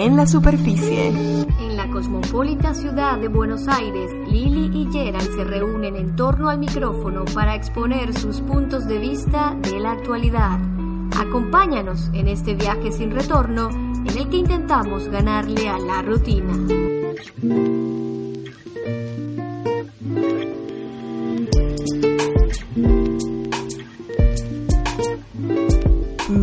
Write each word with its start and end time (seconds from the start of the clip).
En 0.00 0.16
la 0.16 0.26
Superficie. 0.26 1.08
En 1.08 1.76
la 1.76 1.86
cosmopolita 1.90 2.72
ciudad 2.72 3.18
de 3.18 3.28
Buenos 3.28 3.68
Aires, 3.68 4.10
Lili 4.30 4.70
y 4.74 4.90
Gerald 4.90 5.36
se 5.36 5.44
reúnen 5.44 5.94
en 5.94 6.16
torno 6.16 6.48
al 6.48 6.58
micrófono 6.58 7.26
para 7.34 7.54
exponer 7.54 8.18
sus 8.18 8.40
puntos 8.40 8.88
de 8.88 8.98
vista 8.98 9.54
de 9.60 9.78
la 9.78 9.92
actualidad. 9.92 10.58
Acompáñanos 11.18 12.08
en 12.14 12.28
este 12.28 12.54
viaje 12.54 12.92
sin 12.92 13.10
retorno 13.10 13.68
en 13.68 14.16
el 14.16 14.30
que 14.30 14.38
intentamos 14.38 15.06
ganarle 15.08 15.68
a 15.68 15.78
la 15.78 16.00
rutina. 16.00 16.54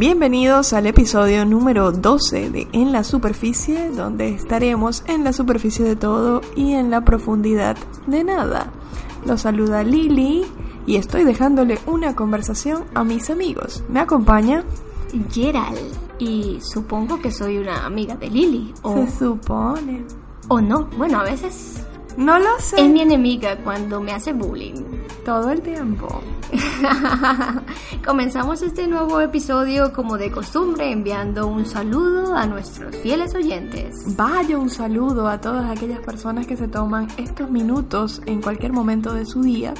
Bienvenidos 0.07 0.71
al 0.71 0.87
episodio 0.87 1.43
número 1.43 1.91
12 1.91 2.49
de 2.49 2.69
En 2.71 2.93
la 2.93 3.03
Superficie, 3.03 3.89
donde 3.89 4.29
estaremos 4.29 5.03
en 5.05 5.25
la 5.25 5.33
superficie 5.33 5.83
de 5.83 5.97
todo 5.97 6.39
y 6.55 6.75
en 6.75 6.89
la 6.89 7.03
profundidad 7.03 7.75
de 8.07 8.23
nada. 8.23 8.71
Los 9.25 9.41
saluda 9.41 9.83
Lili 9.83 10.45
y 10.85 10.95
estoy 10.95 11.25
dejándole 11.25 11.77
una 11.87 12.15
conversación 12.15 12.85
a 12.93 13.03
mis 13.03 13.29
amigos. 13.29 13.83
¿Me 13.89 13.99
acompaña? 13.99 14.63
Gerald, 15.29 15.77
y 16.19 16.59
supongo 16.61 17.19
que 17.19 17.29
soy 17.29 17.57
una 17.57 17.85
amiga 17.85 18.15
de 18.15 18.29
Lili. 18.29 18.73
O, 18.83 18.95
Se 18.95 19.11
supone. 19.11 20.05
o 20.47 20.61
no, 20.61 20.85
bueno, 20.97 21.19
a 21.19 21.23
veces 21.23 21.83
No 22.15 22.39
lo 22.39 22.57
sé. 22.59 22.79
es 22.79 22.89
mi 22.89 23.01
enemiga 23.01 23.57
cuando 23.57 23.99
me 23.99 24.13
hace 24.13 24.31
bullying. 24.31 24.85
Todo 25.25 25.51
el 25.51 25.61
tiempo. 25.61 26.07
Comenzamos 28.05 28.61
este 28.61 28.87
nuevo 28.87 29.21
episodio 29.21 29.93
como 29.93 30.17
de 30.17 30.29
costumbre 30.29 30.91
enviando 30.91 31.47
un 31.47 31.65
saludo 31.65 32.35
a 32.35 32.45
nuestros 32.45 32.95
fieles 32.97 33.33
oyentes. 33.33 33.95
Vaya 34.17 34.57
un 34.57 34.69
saludo 34.69 35.27
a 35.27 35.39
todas 35.39 35.69
aquellas 35.69 35.99
personas 35.99 36.45
que 36.47 36.57
se 36.57 36.67
toman 36.67 37.07
estos 37.17 37.49
minutos 37.49 38.21
en 38.25 38.41
cualquier 38.41 38.73
momento 38.73 39.13
de 39.13 39.25
su 39.25 39.41
día 39.41 39.73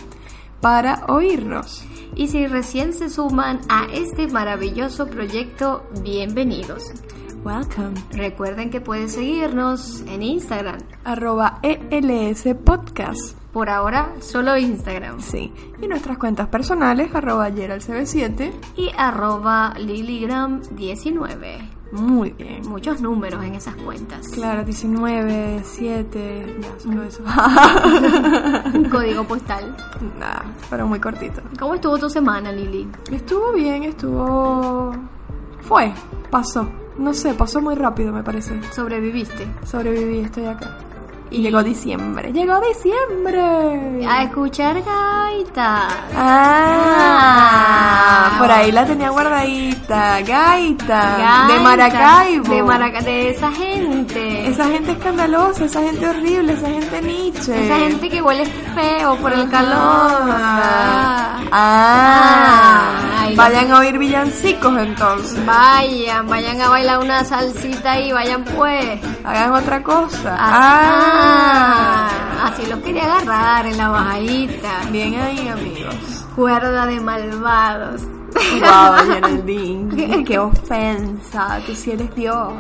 para 0.61 1.03
oírnos. 1.08 1.83
Y 2.16 2.28
si 2.28 2.47
recién 2.47 2.94
se 2.94 3.09
suman 3.09 3.59
a 3.69 3.88
este 3.94 4.28
maravilloso 4.28 5.08
proyecto, 5.08 5.83
bienvenidos. 6.02 6.83
Welcome. 7.43 7.93
Recuerden 8.11 8.69
que 8.69 8.81
pueden 8.81 9.09
seguirnos 9.09 10.02
en 10.07 10.21
Instagram. 10.23 10.80
Arroba 11.03 11.59
ELS 11.61 12.55
Podcast. 12.63 13.38
Por 13.53 13.69
ahora, 13.69 14.13
solo 14.19 14.57
Instagram. 14.57 15.21
Sí. 15.21 15.53
Y 15.81 15.88
nuestras 15.88 16.17
cuentas 16.17 16.47
personales, 16.47 17.13
arroba 17.16 17.49
GeraldCB7. 17.49 18.52
Y 18.75 18.89
arroba 18.97 19.73
Liligram19. 19.77 21.69
Muy 21.94 22.31
bien. 22.31 22.67
Muchos 22.67 23.02
números 23.02 23.44
en 23.44 23.55
esas 23.55 23.75
cuentas. 23.75 24.27
Claro, 24.27 24.63
19, 24.66 25.61
7, 25.63 26.57
ya, 26.59 26.79
solo 26.79 27.03
eso. 27.03 27.23
Un 28.73 28.89
código 28.89 29.23
postal. 29.23 29.75
Nada, 30.19 30.44
pero 30.69 30.85
muy 30.85 30.99
cortito. 30.99 31.41
¿Cómo 31.57 31.75
estuvo 31.75 31.97
tu 31.97 32.09
semana, 32.09 32.51
Lili? 32.51 32.88
Estuvo 33.09 33.53
bien, 33.53 33.83
estuvo... 33.83 34.94
Fue, 35.61 35.94
pasó. 36.29 36.67
No 36.98 37.14
sé, 37.14 37.34
pasó 37.34 37.62
muy 37.62 37.76
rápido 37.76 38.12
me 38.12 38.23
parece. 38.23 38.59
¿Sobreviviste? 38.73 39.48
Sobreviví, 39.66 40.20
estoy 40.22 40.45
acá. 40.48 40.78
Y 41.30 41.42
llegó 41.42 41.62
diciembre. 41.62 42.31
¡Llegó 42.31 42.58
diciembre! 42.62 44.06
A 44.08 44.23
escuchar 44.23 44.76
gaita. 44.81 45.90
Ah, 47.09 48.38
por 48.40 48.50
ahí 48.50 48.72
la 48.72 48.86
tenía 48.86 49.09
guardadita. 49.09 50.22
Gaita. 50.22 51.18
Gaita. 51.18 51.48
De 51.53 51.59
Maracaibo. 51.59 52.53
De 52.56 52.64
Maraca 52.64 53.02
de 53.02 53.31
esa 53.31 53.52
gente. 53.52 54.48
Esa 54.48 54.66
gente 54.70 54.94
escandalosa, 54.94 55.66
esa 55.66 55.81
gente 55.81 56.08
horrible, 56.08 56.53
esa 56.53 56.68
gente 56.70 57.02
Nietzsche. 57.02 57.66
Esa 57.66 57.75
gente 57.78 58.09
que 58.09 58.22
huele 58.22 58.46
feo 58.46 59.18
por 59.18 59.34
el 59.34 59.50
calor. 59.50 59.75
Ah, 60.31 61.41
Ah. 61.52 62.94
ah. 63.03 63.06
Ay, 63.27 63.35
vayan 63.35 63.71
a 63.71 63.79
oír 63.79 63.97
villancicos 63.97 64.77
entonces. 64.77 65.45
Vayan, 65.45 66.27
vayan 66.27 66.61
a 66.61 66.69
bailar 66.69 66.99
una 66.99 67.23
salsita 67.23 67.99
y 67.99 68.11
vayan 68.11 68.43
pues. 68.45 68.99
Hagan 69.23 69.53
otra 69.53 69.83
cosa. 69.83 70.35
Ah, 70.39 72.09
así 72.45 72.65
los 72.67 72.79
quería 72.79 73.03
agarrar 73.03 73.65
en 73.65 73.77
la 73.77 73.89
bajadita. 73.89 74.81
Bien 74.91 75.19
ahí, 75.19 75.47
amigos. 75.47 75.95
Cuerda 76.35 76.85
de 76.85 76.99
malvados. 77.01 78.01
Wow, 78.59 79.14
Geraldine. 79.14 80.24
Qué 80.25 80.38
ofensa. 80.40 81.59
Tú 81.66 81.74
sí 81.75 81.92
eres 81.92 82.14
Dios. 82.16 82.53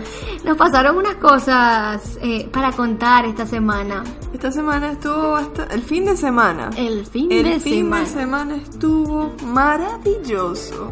Nos 0.43 0.57
pasaron 0.57 0.97
unas 0.97 1.15
cosas 1.15 2.17
eh, 2.21 2.49
para 2.51 2.71
contar 2.71 3.25
esta 3.25 3.45
semana. 3.45 4.03
Esta 4.33 4.51
semana 4.51 4.91
estuvo 4.93 5.31
bastante. 5.31 5.73
El 5.75 5.81
fin 5.83 6.05
de 6.05 6.17
semana. 6.17 6.69
El 6.75 7.05
fin 7.05 7.31
El 7.31 7.43
de 7.43 7.59
fin 7.59 7.73
semana. 7.85 8.03
de 8.03 8.09
semana 8.09 8.55
estuvo 8.57 9.31
maravilloso. 9.45 10.91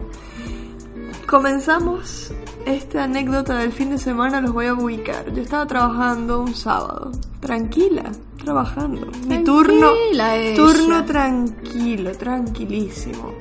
Comenzamos 1.28 2.32
esta 2.66 3.04
anécdota 3.06 3.58
del 3.58 3.72
fin 3.72 3.90
de 3.90 3.98
semana, 3.98 4.42
los 4.42 4.54
voy 4.54 4.68
a 4.68 4.74
ubicar. 4.74 5.32
Yo 5.34 5.42
estaba 5.42 5.66
trabajando 5.66 6.42
un 6.42 6.54
sábado, 6.54 7.12
tranquila, 7.40 8.12
trabajando. 8.44 9.08
Mi 9.28 9.44
turno, 9.44 9.92
Tranquila 9.92 10.36
ella. 10.36 10.56
turno 10.56 11.06
tranquilo, 11.06 12.12
tranquilísimo. 12.12 13.34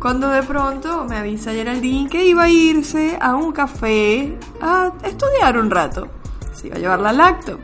Cuando 0.00 0.28
de 0.30 0.42
pronto 0.42 1.04
me 1.04 1.16
avisa 1.18 1.52
Geraldine 1.52 2.08
que 2.08 2.24
iba 2.24 2.44
a 2.44 2.48
irse 2.48 3.18
a 3.20 3.34
un 3.36 3.52
café 3.52 4.38
a 4.60 4.92
estudiar 5.04 5.58
un 5.58 5.70
rato. 5.70 6.08
Se 6.54 6.68
iba 6.68 6.76
a 6.76 6.78
llevar 6.78 7.00
la 7.00 7.12
lacto. 7.12 7.58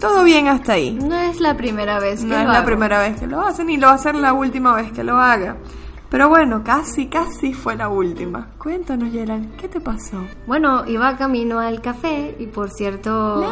Todo 0.00 0.24
bien 0.24 0.48
hasta 0.48 0.72
ahí. 0.72 0.92
No 0.92 1.14
es 1.14 1.38
la 1.40 1.56
primera 1.56 2.00
vez 2.00 2.20
que 2.20 2.26
No 2.26 2.34
lo 2.36 2.40
es 2.40 2.46
la 2.48 2.54
hago. 2.56 2.66
primera 2.66 2.98
vez 2.98 3.20
que 3.20 3.26
lo 3.26 3.40
hace, 3.42 3.62
ni 3.64 3.76
lo 3.76 3.88
va 3.88 3.92
a 3.94 3.98
ser 3.98 4.14
la 4.14 4.32
última 4.32 4.74
vez 4.74 4.90
que 4.90 5.04
lo 5.04 5.18
haga. 5.18 5.56
Pero 6.08 6.28
bueno, 6.28 6.62
casi, 6.64 7.06
casi 7.08 7.54
fue 7.54 7.76
la 7.76 7.88
última. 7.88 8.48
Cuéntanos, 8.58 9.10
Gerald, 9.12 9.54
¿qué 9.56 9.68
te 9.68 9.80
pasó? 9.80 10.18
Bueno, 10.46 10.84
iba 10.86 11.16
camino 11.16 11.58
al 11.58 11.80
café 11.80 12.36
y 12.38 12.46
por 12.46 12.70
cierto 12.70 13.42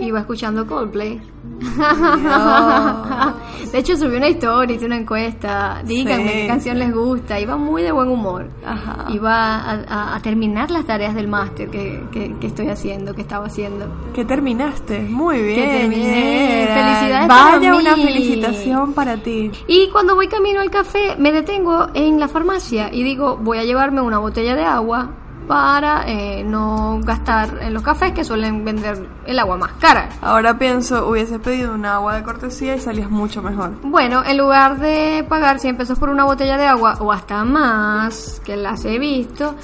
iba 0.00 0.20
escuchando 0.20 0.66
Coldplay. 0.66 1.20
de 3.72 3.78
hecho 3.78 3.96
subí 3.96 4.16
una 4.16 4.28
historia, 4.28 4.76
hice 4.76 4.86
una 4.86 4.96
encuesta, 4.98 5.82
díganme 5.84 6.28
Sí, 6.28 6.34
qué 6.40 6.46
canción 6.46 6.78
les 6.78 6.92
gusta, 6.94 7.38
iba 7.40 7.56
muy 7.56 7.82
de 7.82 7.92
buen 7.92 8.08
humor. 8.08 8.48
Ajá. 8.64 9.06
Iba 9.10 9.56
a, 9.56 9.72
a- 9.88 10.16
a 10.16 10.22
terminar 10.22 10.70
las 10.70 10.84
tareas 10.86 11.14
del 11.14 11.28
máster 11.28 11.68
que, 11.70 12.02
que- 12.12 12.34
que 12.38 12.46
estoy 12.46 12.68
haciendo, 12.68 13.14
que 13.14 13.22
estaba 13.22 13.46
haciendo. 13.46 13.86
Que 14.14 14.24
terminaste, 14.24 15.00
muy 15.00 15.42
bien. 15.42 15.70
terminé. 15.70 16.04
Gerald. 16.04 16.68
Felicidades 16.98 17.28
Vaya 17.28 17.60
para 17.60 17.76
una 17.76 17.96
mí. 17.96 18.04
felicitación 18.04 18.92
para 18.92 19.16
ti. 19.16 19.50
Y 19.66 19.88
cuando 19.90 20.14
voy 20.14 20.28
camino 20.28 20.60
al 20.60 20.70
café, 20.70 21.16
me 21.18 21.32
detengo 21.32 21.88
en 21.94 22.20
la 22.20 22.28
farmacia 22.28 22.90
y 22.92 23.02
digo, 23.02 23.36
voy 23.36 23.58
a 23.58 23.64
llevarme 23.64 24.00
una 24.00 24.18
botella 24.18 24.54
de 24.54 24.64
agua 24.64 25.10
para 25.48 26.04
eh, 26.06 26.44
no 26.44 27.00
gastar 27.02 27.58
en 27.62 27.72
los 27.74 27.82
cafés 27.82 28.12
que 28.12 28.22
suelen 28.22 28.64
vender 28.64 29.08
el 29.26 29.38
agua 29.38 29.56
más 29.56 29.72
cara. 29.80 30.10
Ahora 30.20 30.58
pienso, 30.58 31.08
hubieses 31.08 31.38
pedido 31.40 31.74
un 31.74 31.86
agua 31.86 32.14
de 32.16 32.22
cortesía 32.22 32.76
y 32.76 32.80
salías 32.80 33.10
mucho 33.10 33.42
mejor. 33.42 33.72
Bueno, 33.82 34.22
en 34.24 34.36
lugar 34.36 34.78
de 34.78 35.24
pagar 35.28 35.58
100 35.58 35.76
pesos 35.78 35.98
por 35.98 36.10
una 36.10 36.24
botella 36.24 36.58
de 36.58 36.66
agua 36.66 36.98
o 37.00 37.10
hasta 37.10 37.42
más, 37.44 38.40
que 38.44 38.56
las 38.56 38.84
he 38.84 38.98
visto, 38.98 39.54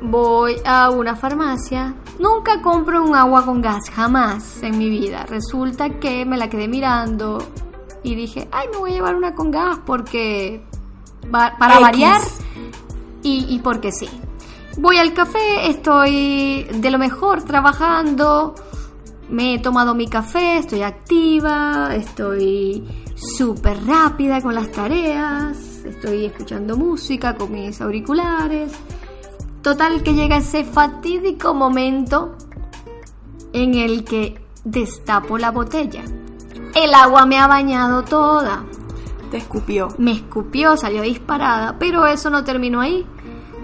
voy 0.00 0.56
a 0.64 0.88
una 0.90 1.14
farmacia. 1.14 1.94
Nunca 2.18 2.62
compro 2.62 3.04
un 3.04 3.14
agua 3.14 3.44
con 3.44 3.60
gas, 3.60 3.90
jamás 3.94 4.62
en 4.62 4.78
mi 4.78 4.88
vida. 4.88 5.26
Resulta 5.28 5.90
que 6.00 6.24
me 6.24 6.38
la 6.38 6.48
quedé 6.48 6.68
mirando 6.68 7.38
y 8.02 8.14
dije, 8.14 8.48
ay, 8.50 8.68
me 8.72 8.78
voy 8.78 8.92
a 8.92 8.94
llevar 8.94 9.14
una 9.14 9.34
con 9.34 9.50
gas 9.50 9.78
porque... 9.84 10.64
va- 11.34 11.54
para 11.58 11.74
X. 11.74 11.82
variar 11.82 12.20
y, 13.22 13.46
y 13.48 13.58
porque 13.58 13.90
sí. 13.92 14.08
Voy 14.76 14.96
al 14.96 15.14
café, 15.14 15.70
estoy 15.70 16.64
de 16.64 16.90
lo 16.90 16.98
mejor 16.98 17.44
trabajando, 17.44 18.54
me 19.28 19.54
he 19.54 19.58
tomado 19.60 19.94
mi 19.94 20.08
café, 20.08 20.58
estoy 20.58 20.82
activa, 20.82 21.94
estoy 21.94 22.84
súper 23.14 23.86
rápida 23.86 24.42
con 24.42 24.54
las 24.54 24.72
tareas, 24.72 25.84
estoy 25.84 26.26
escuchando 26.26 26.76
música 26.76 27.36
con 27.36 27.52
mis 27.52 27.80
auriculares. 27.80 28.72
Total 29.62 30.02
que 30.02 30.12
llega 30.12 30.38
ese 30.38 30.64
fatídico 30.64 31.54
momento 31.54 32.36
en 33.52 33.74
el 33.74 34.04
que 34.04 34.44
destapo 34.64 35.38
la 35.38 35.52
botella. 35.52 36.02
El 36.74 36.92
agua 36.94 37.24
me 37.26 37.38
ha 37.38 37.46
bañado 37.46 38.02
toda. 38.02 38.64
Te 39.30 39.36
escupió. 39.36 39.88
Me 39.98 40.12
escupió, 40.12 40.76
salió 40.76 41.02
disparada, 41.02 41.76
pero 41.78 42.06
eso 42.06 42.28
no 42.28 42.42
terminó 42.42 42.80
ahí. 42.80 43.06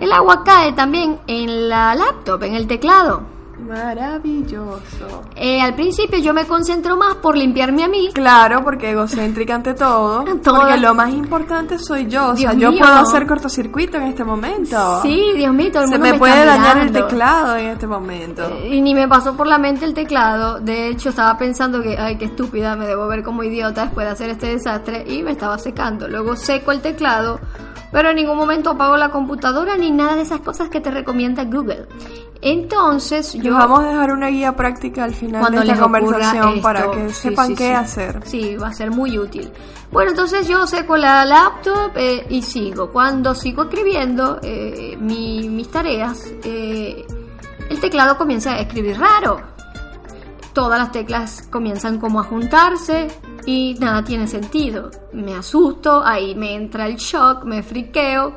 El 0.01 0.13
agua 0.13 0.43
cae 0.45 0.73
también 0.73 1.19
en 1.27 1.69
la 1.69 1.95
laptop, 1.95 2.43
en 2.45 2.55
el 2.55 2.67
teclado. 2.67 3.23
Maravilloso. 3.61 5.23
Eh, 5.37 5.61
al 5.61 5.75
principio 5.75 6.19
yo 6.19 6.33
me 6.33 6.47
concentro 6.47 6.97
más 6.97 7.17
por 7.17 7.37
limpiarme 7.37 7.85
a 7.85 7.89
mí. 7.89 8.09
Claro, 8.13 8.65
porque 8.65 8.91
egocéntrica 8.91 9.55
ante 9.55 9.75
todo. 9.75 10.25
Todo. 10.43 10.61
Porque 10.61 10.79
lo 10.79 10.95
más 10.95 11.11
importante 11.13 11.79
soy 11.79 12.07
yo. 12.07 12.31
O 12.31 12.37
sea, 12.37 12.53
Dios 12.53 12.63
yo 12.63 12.71
mío. 12.71 12.81
puedo 12.81 12.95
hacer 12.95 13.27
cortocircuito 13.27 13.99
en 13.99 14.05
este 14.05 14.25
momento. 14.25 15.01
Sí, 15.03 15.33
Dios 15.37 15.53
mío, 15.53 15.71
todo 15.71 15.83
el 15.85 15.89
Se 15.91 15.99
mundo 15.99 16.03
me, 16.03 16.09
está 16.09 16.19
puede 16.19 16.45
dañar 16.47 16.79
el 16.79 16.93
teclado 16.93 17.57
en 17.57 17.67
este 17.67 17.87
momento. 17.87 18.43
Eh, 18.49 18.77
Y 18.77 18.81
ni 18.81 18.95
me 18.95 19.07
pasó 19.07 19.37
por 19.37 19.47
la 19.47 19.59
mente 19.59 19.85
el 19.85 19.93
teclado. 19.93 20.59
De 20.61 20.89
hecho, 20.89 21.11
estaba 21.11 21.37
pensando 21.37 21.83
que, 21.83 21.99
ay, 21.99 22.17
qué 22.17 22.25
estúpida, 22.25 22.75
me 22.77 22.87
debo 22.87 23.07
ver 23.09 23.23
como 23.23 23.43
idiota 23.43 23.85
después 23.85 24.07
de 24.07 24.13
hacer 24.13 24.31
este 24.31 24.47
desastre. 24.47 25.05
Y 25.07 25.23
me 25.23 25.33
estaba 25.33 25.59
secando. 25.59 26.09
Luego 26.09 26.37
seco 26.37 26.73
el 26.73 26.81
teclado. 26.81 27.39
Pero 27.93 28.11
en 28.11 28.17
ningún 28.17 28.37
momento 28.37 28.71
apago 28.71 28.97
la 28.97 29.11
computadora 29.11 29.77
ni 29.77 29.91
nada 29.91 30.15
de 30.17 30.23
esas 30.23 30.41
cosas 30.41 30.69
que 30.69 30.81
te 30.81 30.91
recomienda 30.91 31.45
Google. 31.45 31.87
Entonces, 32.43 33.35
yo. 33.35 33.43
Yo 33.43 33.55
vamos 33.55 33.81
a 33.81 33.89
dejar 33.89 34.13
una 34.13 34.29
guía 34.29 34.57
práctica 34.57 35.05
al 35.05 35.15
final 35.15 35.41
cuando 35.41 35.61
de 35.61 35.67
les 35.67 35.81
ocurra 35.81 36.01
conversación 36.01 36.49
esto. 36.51 36.63
para 36.63 36.91
que 36.91 37.09
Sí, 37.11 37.15
sepan 37.29 37.47
sí, 37.49 37.55
qué 37.57 37.67
sí. 37.69 37.73
hacer. 37.73 38.21
Sí, 38.25 38.57
va 38.57 38.69
a 38.69 38.73
ser 38.73 38.91
muy 38.91 39.19
útil. 39.19 39.51
Bueno, 39.93 40.11
entonces 40.13 40.47
yo 40.49 40.67
seco 40.67 40.97
la 40.97 41.25
laptop 41.25 41.93
eh, 41.97 42.27
y 42.31 42.43
sigo. 42.43 42.91
Cuando 42.91 43.35
sigo 43.35 43.65
escribiendo 43.65 44.39
eh, 44.43 44.97
mi- 45.01 45.49
mis 45.49 45.69
tareas, 45.71 46.33
eh, 46.45 47.05
el 47.69 47.81
teclado 47.81 48.17
comienza 48.17 48.53
a 48.53 48.61
escribir 48.61 48.99
raro. 48.99 49.41
Todas 50.53 50.79
las 50.79 50.93
teclas 50.93 51.47
comienzan 51.51 51.99
como 51.99 52.21
a 52.21 52.25
juntarse 52.25 53.09
y 53.47 53.75
nada 53.79 54.05
tiene 54.05 54.27
sentido. 54.27 54.91
Me 55.13 55.35
asusto, 55.35 56.03
ahí 56.05 56.35
me 56.35 56.55
entra 56.55 56.87
el 56.87 56.97
shock, 56.97 57.45
me 57.45 57.63
friqueo 57.63 58.35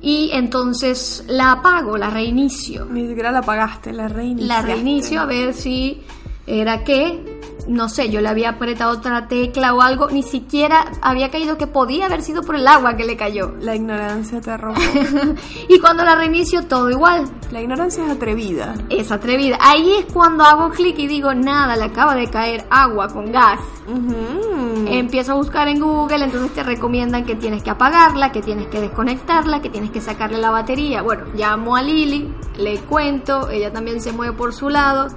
y 0.00 0.30
entonces 0.32 1.24
la 1.28 1.52
apago, 1.52 1.98
la 1.98 2.08
reinicio 2.08 2.86
Ni 2.86 3.06
siquiera 3.06 3.30
la 3.30 3.40
apagaste, 3.40 3.92
la 3.92 4.08
reiniciaste. 4.08 4.46
la 4.46 4.62
reinicio 4.62 5.20
a 5.20 5.26
ver 5.26 5.52
si 5.54 6.02
era 6.46 6.84
que, 6.84 7.39
no 7.68 7.88
sé, 7.88 8.10
yo 8.10 8.20
le 8.20 8.28
había 8.28 8.50
apretado 8.50 8.92
otra 8.92 9.28
tecla 9.28 9.74
o 9.74 9.80
algo, 9.80 10.08
ni 10.10 10.22
siquiera 10.22 10.86
había 11.02 11.30
caído 11.30 11.56
que 11.56 11.66
podía 11.66 12.06
haber 12.06 12.22
sido 12.22 12.42
por 12.42 12.56
el 12.56 12.66
agua 12.66 12.96
que 12.96 13.04
le 13.04 13.16
cayó. 13.16 13.54
La 13.60 13.74
ignorancia 13.74 14.40
te 14.40 14.56
robó. 14.56 14.80
y 15.68 15.78
cuando 15.78 16.04
la 16.04 16.14
reinicio 16.14 16.66
todo 16.66 16.90
igual, 16.90 17.24
la 17.50 17.60
ignorancia 17.60 18.04
es 18.04 18.10
atrevida. 18.10 18.74
es 18.88 19.10
atrevida. 19.10 19.58
Ahí 19.60 19.92
es 19.98 20.12
cuando 20.12 20.44
hago 20.44 20.70
clic 20.70 20.98
y 20.98 21.06
digo, 21.06 21.34
nada, 21.34 21.76
le 21.76 21.84
acaba 21.84 22.14
de 22.14 22.28
caer 22.28 22.64
agua 22.70 23.08
con 23.08 23.32
gas. 23.32 23.60
Empiezo 24.86 25.32
a 25.32 25.34
buscar 25.36 25.68
en 25.68 25.80
Google, 25.80 26.24
entonces 26.24 26.52
te 26.52 26.62
recomiendan 26.62 27.24
que 27.24 27.36
tienes 27.36 27.62
que 27.62 27.70
apagarla, 27.70 28.32
que 28.32 28.42
tienes 28.42 28.68
que 28.68 28.80
desconectarla, 28.80 29.60
que 29.60 29.68
tienes 29.68 29.90
que 29.90 30.00
sacarle 30.00 30.38
la 30.38 30.50
batería. 30.50 31.02
Bueno, 31.02 31.26
llamo 31.34 31.76
a 31.76 31.82
Lili, 31.82 32.32
le 32.56 32.78
cuento, 32.80 33.50
ella 33.50 33.72
también 33.72 34.00
se 34.00 34.12
mueve 34.12 34.32
por 34.32 34.52
su 34.52 34.68
lado, 34.68 35.08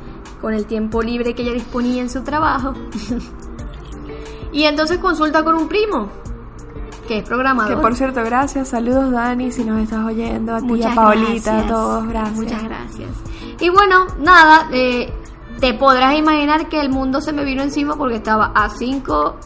con 0.44 0.54
el 0.54 0.66
tiempo 0.66 1.02
libre 1.02 1.34
que 1.34 1.42
ella 1.42 1.54
disponía 1.54 2.02
en 2.02 2.10
su 2.10 2.22
trabajo. 2.22 2.74
y 4.52 4.64
entonces 4.66 4.98
consulta 4.98 5.42
con 5.42 5.56
un 5.56 5.70
primo, 5.70 6.10
que 7.08 7.20
es 7.20 7.24
programador. 7.24 7.78
Que 7.78 7.82
por 7.82 7.96
cierto, 7.96 8.22
gracias. 8.26 8.68
Saludos, 8.68 9.10
Dani, 9.10 9.54
si 9.54 9.64
nos 9.64 9.82
estás 9.82 10.06
oyendo. 10.06 10.54
A 10.54 10.60
ti, 10.60 10.84
a 10.84 10.94
Paolita, 10.94 11.32
gracias. 11.32 11.48
a 11.48 11.68
todos, 11.68 12.08
gracias. 12.10 12.36
Muchas 12.36 12.64
gracias. 12.64 13.10
Y 13.62 13.70
bueno, 13.70 14.06
nada, 14.20 14.68
eh, 14.74 15.14
te 15.62 15.74
podrás 15.76 16.18
imaginar 16.18 16.68
que 16.68 16.82
el 16.82 16.90
mundo 16.90 17.22
se 17.22 17.32
me 17.32 17.46
vino 17.46 17.64
encima 17.64 17.96
porque 17.96 18.18
estaba 18.18 18.52
a 18.54 18.70
cinco 18.70 19.38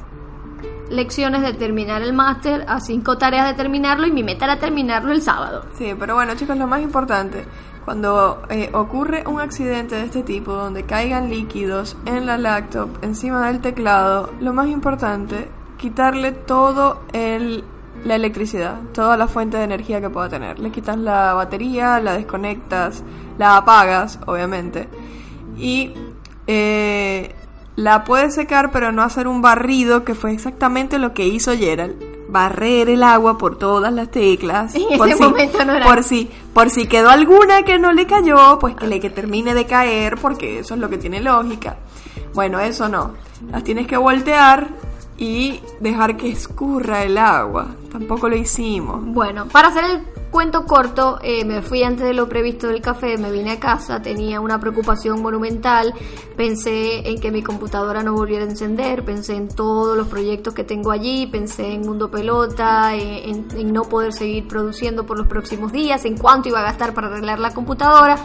lecciones 0.89 1.43
de 1.43 1.53
terminar 1.53 2.01
el 2.01 2.13
máster, 2.13 2.65
a 2.67 2.79
cinco 2.79 3.19
tareas 3.19 3.47
de 3.47 3.53
terminarlo 3.53 4.07
y 4.07 4.11
mi 4.11 4.23
meta 4.23 4.45
era 4.45 4.57
terminarlo 4.57 5.11
el 5.11 5.21
sábado. 5.21 5.65
Sí, 5.77 5.93
pero 5.99 6.15
bueno, 6.15 6.33
chicos, 6.33 6.57
lo 6.57 6.65
más 6.65 6.81
importante, 6.81 7.45
cuando 7.87 8.41
eh, 8.49 8.69
ocurre 8.73 9.23
un 9.25 9.39
accidente 9.39 9.95
de 9.95 10.03
este 10.03 10.21
tipo, 10.21 10.51
donde 10.51 10.83
caigan 10.83 11.29
líquidos 11.29 11.95
en 12.05 12.25
la 12.25 12.37
laptop, 12.37 12.89
encima 13.01 13.47
del 13.47 13.61
teclado, 13.61 14.33
lo 14.41 14.51
más 14.51 14.67
importante, 14.67 15.47
quitarle 15.77 16.33
todo 16.33 17.03
el 17.13 17.63
la 18.03 18.15
electricidad, 18.15 18.81
toda 18.93 19.15
la 19.15 19.29
fuente 19.29 19.55
de 19.55 19.63
energía 19.63 20.01
que 20.01 20.09
pueda 20.09 20.27
tener. 20.27 20.59
Le 20.59 20.69
quitas 20.69 20.97
la 20.97 21.33
batería, 21.33 22.01
la 22.01 22.17
desconectas, 22.17 23.05
la 23.37 23.55
apagas, 23.55 24.19
obviamente. 24.25 24.89
Y 25.57 25.93
eh, 26.45 27.33
la 27.77 28.03
puedes 28.03 28.35
secar, 28.35 28.69
pero 28.71 28.91
no 28.91 29.01
hacer 29.01 29.29
un 29.29 29.41
barrido, 29.41 30.03
que 30.03 30.13
fue 30.13 30.33
exactamente 30.33 30.99
lo 30.99 31.13
que 31.13 31.25
hizo 31.25 31.55
Gerald. 31.55 32.06
Barrer 32.29 32.89
el 32.89 33.03
agua 33.03 33.37
por 33.37 33.57
todas 33.57 33.91
las 33.93 34.11
teclas. 34.11 34.75
En 34.75 34.81
ese 34.89 34.97
por 34.97 35.11
si- 35.13 35.23
momento 35.23 35.63
no 35.65 35.73
era- 35.73 35.85
Por 35.85 36.03
si, 36.03 36.29
por 36.53 36.69
si 36.69 36.87
quedó 36.87 37.09
alguna 37.09 37.63
que 37.63 37.79
no 37.79 37.93
le 37.93 38.05
cayó, 38.05 38.59
pues 38.59 38.75
que 38.75 38.87
le 38.87 38.99
que 38.99 39.09
termine 39.09 39.53
de 39.53 39.65
caer, 39.65 40.17
porque 40.21 40.59
eso 40.59 40.73
es 40.73 40.79
lo 40.79 40.89
que 40.89 40.97
tiene 40.97 41.21
lógica. 41.21 41.77
Bueno, 42.33 42.59
eso 42.59 42.89
no. 42.89 43.13
Las 43.51 43.63
tienes 43.63 43.87
que 43.87 43.97
voltear 43.97 44.67
y 45.17 45.59
dejar 45.79 46.17
que 46.17 46.29
escurra 46.29 47.03
el 47.03 47.17
agua. 47.17 47.67
Tampoco 47.91 48.27
lo 48.29 48.35
hicimos. 48.35 48.99
Bueno, 49.05 49.47
para 49.47 49.69
hacer 49.69 49.83
el 49.85 50.01
cuento 50.37 50.65
corto, 50.65 51.17
eh, 51.23 51.43
me 51.45 51.63
fui 51.63 51.81
antes 51.81 52.05
de 52.05 52.13
lo 52.13 52.29
previsto 52.29 52.67
del 52.67 52.79
café, 52.79 53.17
me 53.17 53.31
vine 53.31 53.53
a 53.53 53.59
casa, 53.59 54.03
tenía 54.03 54.39
una 54.39 54.59
preocupación 54.59 55.19
monumental, 55.19 55.95
pensé 56.35 57.09
en 57.09 57.19
que 57.19 57.31
mi 57.31 57.41
computadora 57.41 58.03
no 58.03 58.13
volviera 58.13 58.45
a 58.45 58.47
encender, 58.47 59.03
pensé 59.03 59.35
en 59.35 59.47
todos 59.47 59.97
los 59.97 60.07
proyectos 60.07 60.53
que 60.53 60.63
tengo 60.63 60.91
allí, 60.91 61.25
pensé 61.25 61.73
en 61.73 61.81
Mundo 61.81 62.11
Pelota, 62.11 62.95
eh, 62.95 63.31
en, 63.31 63.47
en 63.57 63.73
no 63.73 63.85
poder 63.85 64.13
seguir 64.13 64.47
produciendo 64.47 65.07
por 65.07 65.17
los 65.17 65.25
próximos 65.25 65.71
días, 65.71 66.05
en 66.05 66.15
cuánto 66.15 66.49
iba 66.49 66.59
a 66.59 66.65
gastar 66.65 66.93
para 66.93 67.07
arreglar 67.07 67.39
la 67.39 67.55
computadora. 67.55 68.19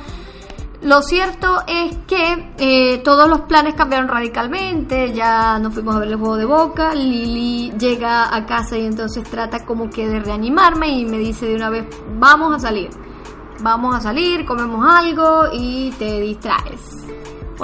Lo 0.82 1.00
cierto 1.02 1.62
es 1.68 1.96
que 2.08 2.52
eh, 2.58 2.98
todos 3.04 3.28
los 3.28 3.42
planes 3.42 3.74
cambiaron 3.74 4.08
radicalmente, 4.08 5.12
ya 5.12 5.60
nos 5.60 5.74
fuimos 5.74 5.94
a 5.94 6.00
ver 6.00 6.08
el 6.08 6.16
juego 6.16 6.36
de 6.36 6.44
boca, 6.44 6.92
Lili 6.92 7.70
llega 7.78 8.34
a 8.34 8.44
casa 8.46 8.76
y 8.76 8.86
entonces 8.86 9.22
trata 9.22 9.64
como 9.64 9.88
que 9.88 10.08
de 10.08 10.18
reanimarme 10.18 10.88
y 10.88 11.04
me 11.04 11.18
dice 11.18 11.46
de 11.46 11.54
una 11.54 11.70
vez, 11.70 11.86
vamos 12.18 12.56
a 12.56 12.58
salir, 12.58 12.90
vamos 13.60 13.94
a 13.94 14.00
salir, 14.00 14.44
comemos 14.44 14.84
algo 14.84 15.44
y 15.52 15.92
te 15.98 16.20
distraes. 16.20 17.02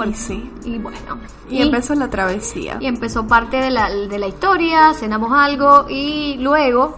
Y 0.05 0.13
sí. 0.13 0.51
Y 0.63 0.77
bueno. 0.77 1.19
Y, 1.49 1.61
empezó 1.61 1.95
la 1.95 2.09
travesía. 2.09 2.77
y 2.79 2.85
empezó 2.85 3.27
parte 3.27 3.57
de 3.57 3.71
la, 3.71 3.89
de 3.89 4.19
la 4.19 4.27
historia, 4.27 4.93
cenamos 4.93 5.31
algo 5.33 5.87
y 5.89 6.37
luego, 6.37 6.95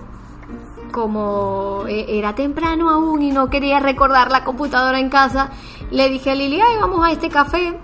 como 0.92 1.86
eh, 1.88 2.06
era 2.10 2.36
temprano 2.36 2.90
aún 2.90 3.22
y 3.22 3.32
no 3.32 3.50
quería 3.50 3.80
recordar 3.80 4.30
la 4.30 4.44
computadora 4.44 5.00
en 5.00 5.10
casa, 5.10 5.52
le 5.92 6.10
dije 6.10 6.32
a 6.32 6.36
Lili, 6.36 6.60
ay, 6.60 6.78
vamos 6.80 7.06
a 7.06 7.12
este 7.12 7.30
café, 7.30 7.78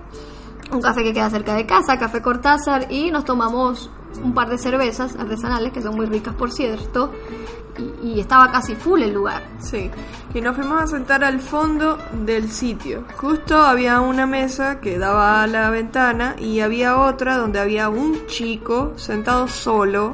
un 0.71 0.81
café 0.81 1.03
que 1.03 1.13
queda 1.13 1.29
cerca 1.29 1.53
de 1.55 1.65
casa, 1.65 1.97
Café 1.97 2.21
Cortázar, 2.21 2.91
y 2.91 3.11
nos 3.11 3.25
tomamos 3.25 3.89
un 4.23 4.33
par 4.33 4.49
de 4.49 4.57
cervezas 4.57 5.15
artesanales, 5.17 5.71
que 5.71 5.81
son 5.81 5.95
muy 5.95 6.05
ricas 6.07 6.33
por 6.33 6.51
cierto, 6.51 7.11
y, 8.03 8.13
y 8.13 8.19
estaba 8.19 8.51
casi 8.51 8.75
full 8.75 9.01
el 9.03 9.13
lugar. 9.13 9.43
Sí, 9.59 9.91
y 10.33 10.41
nos 10.41 10.55
fuimos 10.55 10.81
a 10.81 10.87
sentar 10.87 11.23
al 11.23 11.39
fondo 11.39 11.97
del 12.25 12.49
sitio. 12.49 13.03
Justo 13.17 13.57
había 13.61 14.01
una 14.01 14.25
mesa 14.25 14.79
que 14.79 14.97
daba 14.97 15.43
a 15.43 15.47
la 15.47 15.69
ventana 15.69 16.35
y 16.39 16.61
había 16.61 16.97
otra 16.97 17.37
donde 17.37 17.59
había 17.59 17.89
un 17.89 18.25
chico 18.27 18.93
sentado 18.95 19.47
solo, 19.47 20.11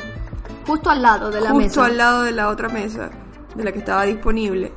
Justo 0.65 0.89
al 0.89 1.01
lado 1.01 1.29
de 1.29 1.41
la 1.41 1.49
justo 1.51 1.81
mesa. 1.81 1.85
al 1.85 1.97
lado 1.97 2.21
de 2.23 2.31
la 2.31 2.47
otra 2.49 2.69
mesa, 2.69 3.09
de 3.55 3.63
la 3.65 3.71
que 3.73 3.79
estaba 3.79 4.03
disponible. 4.03 4.71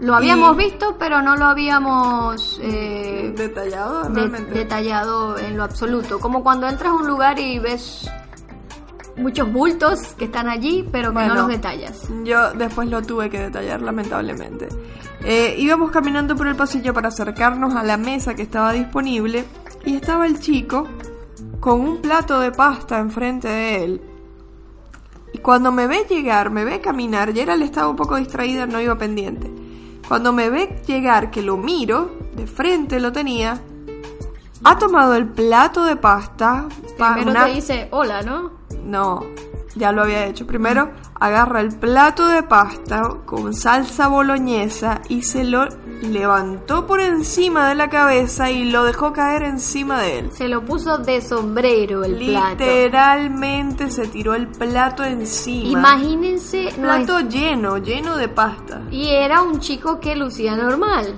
Lo 0.00 0.14
habíamos 0.16 0.54
Y- 0.54 0.58
visto, 0.58 0.96
pero 0.98 1.22
no 1.22 1.36
lo 1.36 1.44
habíamos... 1.46 2.58
eh, 2.62 3.32
Detallado, 3.36 4.02
de- 4.04 4.14
realmente. 4.14 4.52
detallado 4.58 5.38
en 5.38 5.56
lo 5.56 5.62
absoluto. 5.64 6.18
Como 6.18 6.42
cuando 6.42 6.68
entras 6.68 6.90
a 6.90 6.94
un 6.94 7.06
lugar 7.06 7.38
y 7.38 7.58
ves 7.60 8.10
muchos 9.16 9.50
bultos 9.52 10.00
que 10.18 10.24
están 10.24 10.48
allí, 10.48 10.86
pero 10.90 11.12
que 11.14 11.24
no 11.26 11.34
los 11.34 11.48
detallas. 11.48 12.08
Yo 12.24 12.52
después 12.54 12.88
lo 12.88 13.02
tuve 13.02 13.30
que 13.30 13.38
detallar, 13.38 13.80
lamentablemente. 13.82 14.68
Eh, 15.24 15.54
íbamos 15.58 15.90
caminando 15.92 16.34
por 16.34 16.48
el 16.48 16.56
pasillo 16.56 16.92
para 16.92 17.08
acercarnos 17.08 17.74
a 17.76 17.82
la 17.84 17.96
mesa 17.96 18.34
que 18.34 18.42
estaba 18.42 18.72
disponible 18.72 19.44
y 19.84 19.94
estaba 19.94 20.26
el 20.26 20.40
chico 20.40 20.88
con 21.60 21.80
un 21.80 22.02
plato 22.02 22.40
de 22.40 22.50
pasta 22.50 22.98
enfrente 22.98 23.46
de 23.48 23.84
él. 23.84 24.00
Y 25.32 25.38
cuando 25.38 25.70
me 25.72 25.86
ve 25.86 26.04
llegar, 26.08 26.50
me 26.50 26.64
ve 26.64 26.80
caminar, 26.80 27.32
Gerald 27.32 27.62
estaba 27.62 27.88
un 27.88 27.96
poco 27.96 28.16
distraída, 28.16 28.66
no 28.66 28.80
iba 28.80 28.96
pendiente. 28.98 29.50
Cuando 30.08 30.32
me 30.32 30.50
ve 30.50 30.82
llegar, 30.86 31.30
que 31.30 31.42
lo 31.42 31.56
miro, 31.56 32.10
de 32.34 32.46
frente 32.46 33.00
lo 33.00 33.12
tenía, 33.12 33.60
ha 34.62 34.78
tomado 34.78 35.14
el 35.14 35.26
plato 35.26 35.84
de 35.84 35.96
pasta, 35.96 36.66
pa- 36.98 37.14
Primero 37.14 37.30
una- 37.30 37.44
te 37.46 37.52
dice 37.54 37.88
hola, 37.90 38.22
¿no? 38.22 38.52
no, 38.82 39.24
ya 39.74 39.92
lo 39.92 40.02
había 40.02 40.26
hecho. 40.26 40.46
Primero 40.46 40.90
agarra 41.20 41.60
el 41.60 41.74
plato 41.76 42.26
de 42.26 42.42
pasta 42.42 43.02
con 43.24 43.54
salsa 43.54 44.08
boloñesa 44.08 45.00
y 45.08 45.22
se 45.22 45.44
lo 45.44 45.66
levantó 46.02 46.86
por 46.86 47.00
encima 47.00 47.68
de 47.68 47.74
la 47.76 47.88
cabeza 47.88 48.50
y 48.50 48.70
lo 48.70 48.84
dejó 48.84 49.12
caer 49.12 49.42
encima 49.44 50.00
de 50.00 50.18
él. 50.18 50.30
Se 50.32 50.48
lo 50.48 50.64
puso 50.64 50.98
de 50.98 51.20
sombrero 51.20 52.04
el 52.04 52.16
plato. 52.16 52.56
Literalmente 52.64 53.90
se 53.90 54.06
tiró 54.08 54.34
el 54.34 54.48
plato 54.48 55.04
encima. 55.04 55.78
Imagínense. 55.80 56.72
no 56.78 56.82
plato 56.82 57.20
lleno, 57.20 57.78
lleno 57.78 58.16
de 58.16 58.28
pasta. 58.28 58.82
Y 58.90 59.08
era 59.10 59.42
un 59.42 59.60
chico 59.60 60.00
que 60.00 60.16
lucía 60.16 60.56
normal. 60.56 61.14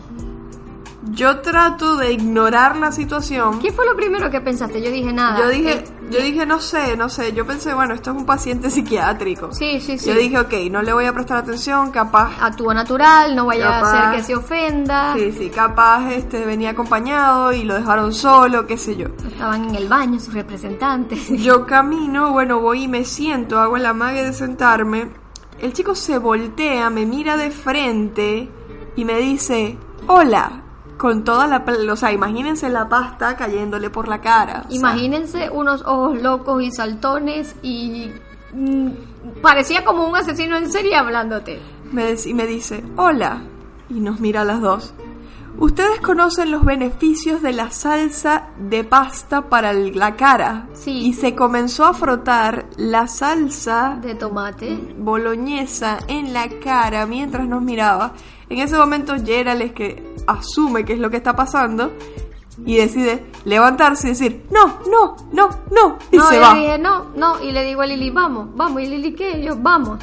Yo 1.11 1.41
trato 1.41 1.97
de 1.97 2.13
ignorar 2.13 2.77
la 2.77 2.93
situación. 2.93 3.61
¿Qué 3.61 3.73
fue 3.73 3.87
lo 3.87 3.97
primero 3.97 4.29
que 4.31 4.41
pensaste? 4.41 4.83
Yo 4.83 4.91
dije 4.91 5.13
nada. 5.13 5.39
Yo 5.39 5.49
dije, 5.49 5.73
Eh, 5.73 5.85
yo 6.11 6.21
dije, 6.21 6.47
no 6.47 6.61
sé, 6.61 6.97
no 6.97 7.09
sé. 7.09 7.33
Yo 7.33 7.47
pensé, 7.47 7.75
bueno, 7.75 7.95
esto 7.95 8.11
es 8.11 8.17
un 8.17 8.27
paciente 8.27 8.71
psiquiátrico. 8.71 9.53
Sí, 9.53 9.81
sí, 9.81 9.99
sí. 9.99 10.09
Yo 10.09 10.15
dije, 10.15 10.39
ok, 10.39 10.53
no 10.71 10.83
le 10.83 10.93
voy 10.93 11.05
a 11.07 11.13
prestar 11.13 11.39
atención, 11.39 11.91
capaz. 11.91 12.33
Actúa 12.41 12.75
natural, 12.75 13.35
no 13.35 13.47
vaya 13.47 13.65
Capaz. 13.65 13.93
a 13.93 14.09
hacer 14.09 14.21
que 14.21 14.27
se 14.27 14.37
ofenda. 14.37 15.15
Sí, 15.15 15.33
sí, 15.33 15.51
capaz 15.51 16.11
este 16.13 16.45
venía 16.45 16.71
acompañado 16.71 17.53
y 17.53 17.65
lo 17.65 17.75
dejaron 17.75 18.13
solo, 18.13 18.67
qué 18.67 18.77
sé 18.79 18.97
yo. 18.97 19.07
Estaban 19.29 19.71
en 19.71 19.75
el 19.75 19.89
baño 19.89 20.21
sus 20.21 20.35
representantes. 20.35 21.29
Yo 21.43 21.67
camino, 21.67 22.33
bueno, 22.33 22.61
voy 22.61 22.85
y 22.85 22.89
me 22.89 23.05
siento, 23.05 23.59
hago 23.59 23.77
el 23.77 23.87
amague 23.87 24.23
de 24.25 24.33
sentarme. 24.33 25.09
El 25.59 25.73
chico 25.73 25.95
se 25.95 26.19
voltea, 26.19 26.91
me 26.91 27.07
mira 27.07 27.37
de 27.37 27.51
frente 27.51 28.49
y 28.95 29.05
me 29.05 29.19
dice, 29.19 29.79
hola, 30.07 30.63
con 31.07 31.23
toda 31.23 31.47
la... 31.47 31.65
O 31.93 31.95
sea, 31.95 32.11
imagínense 32.11 32.69
la 32.69 32.89
pasta 32.89 33.37
cayéndole 33.37 33.91
por 33.91 34.09
la 34.09 34.21
cara. 34.21 34.65
sea, 34.69 34.77
Imagínense 34.77 35.51
unos 35.51 35.83
ojos 35.83 36.21
locos 36.21 36.61
y 36.61 36.73
saltones 36.73 37.55
y 37.63 38.11
mm, 38.53 38.89
parecía 39.41 39.85
como 39.85 40.05
un 40.05 40.17
asesino 40.17 40.57
en 40.57 40.69
serie 40.69 40.97
hablándote. 40.97 41.61
me 41.93 42.17
y 42.27 42.35
me 42.35 42.49
dice, 42.49 42.83
hola, 42.97 43.41
y 43.89 44.01
nos 44.01 44.19
mira 44.19 44.41
a 44.41 44.45
las 44.45 44.61
dos. 44.61 44.95
¿Ustedes 45.59 46.01
conocen 46.01 46.51
los 46.51 46.65
beneficios 46.65 47.41
de 47.41 47.53
la 47.53 47.71
salsa 47.71 48.49
de 48.59 48.85
pasta 48.85 49.49
para 49.49 49.73
la 49.73 50.15
cara? 50.15 50.69
Sí. 50.75 51.07
Y 51.07 51.15
se 51.15 51.35
comenzó 51.35 51.87
a 51.87 51.95
frotar 51.95 52.67
la 52.77 53.07
salsa 53.09 53.99
De 54.03 54.15
tomate. 54.15 54.79
boloñesa 54.99 55.99
en 56.09 56.35
la 56.35 56.49
cara 56.63 57.07
mientras 57.07 57.49
nos 57.49 57.63
miraba. 57.63 58.13
En 58.51 58.59
ese 58.59 58.77
momento 58.77 59.15
Gerald 59.25 59.63
es 59.63 59.73
que 59.73 60.15
asume 60.27 60.85
que 60.85 60.93
es 60.93 60.99
lo 60.99 61.09
que 61.11 61.17
está 61.17 61.35
pasando 61.35 61.93
y 62.65 62.77
decide 62.77 63.25
levantarse 63.45 64.09
y 64.09 64.11
decir, 64.11 64.47
no, 64.51 64.79
no, 64.91 65.17
no, 65.33 65.49
no, 65.71 65.99
y 66.11 66.17
no, 66.17 66.29
se 66.29 66.35
yo 66.37 66.41
va. 66.41 66.55
dije 66.55 66.79
no, 66.79 67.07
no, 67.17 67.43
y 67.43 67.53
le 67.53 67.65
digo 67.65 67.83
a 67.83 67.87
Lili, 67.87 68.11
vamos, 68.11 68.49
vamos, 68.55 68.83
y 68.83 68.87
Lili, 68.87 69.15
¿qué? 69.15 69.43
Yo, 69.43 69.57
vamos. 69.59 69.99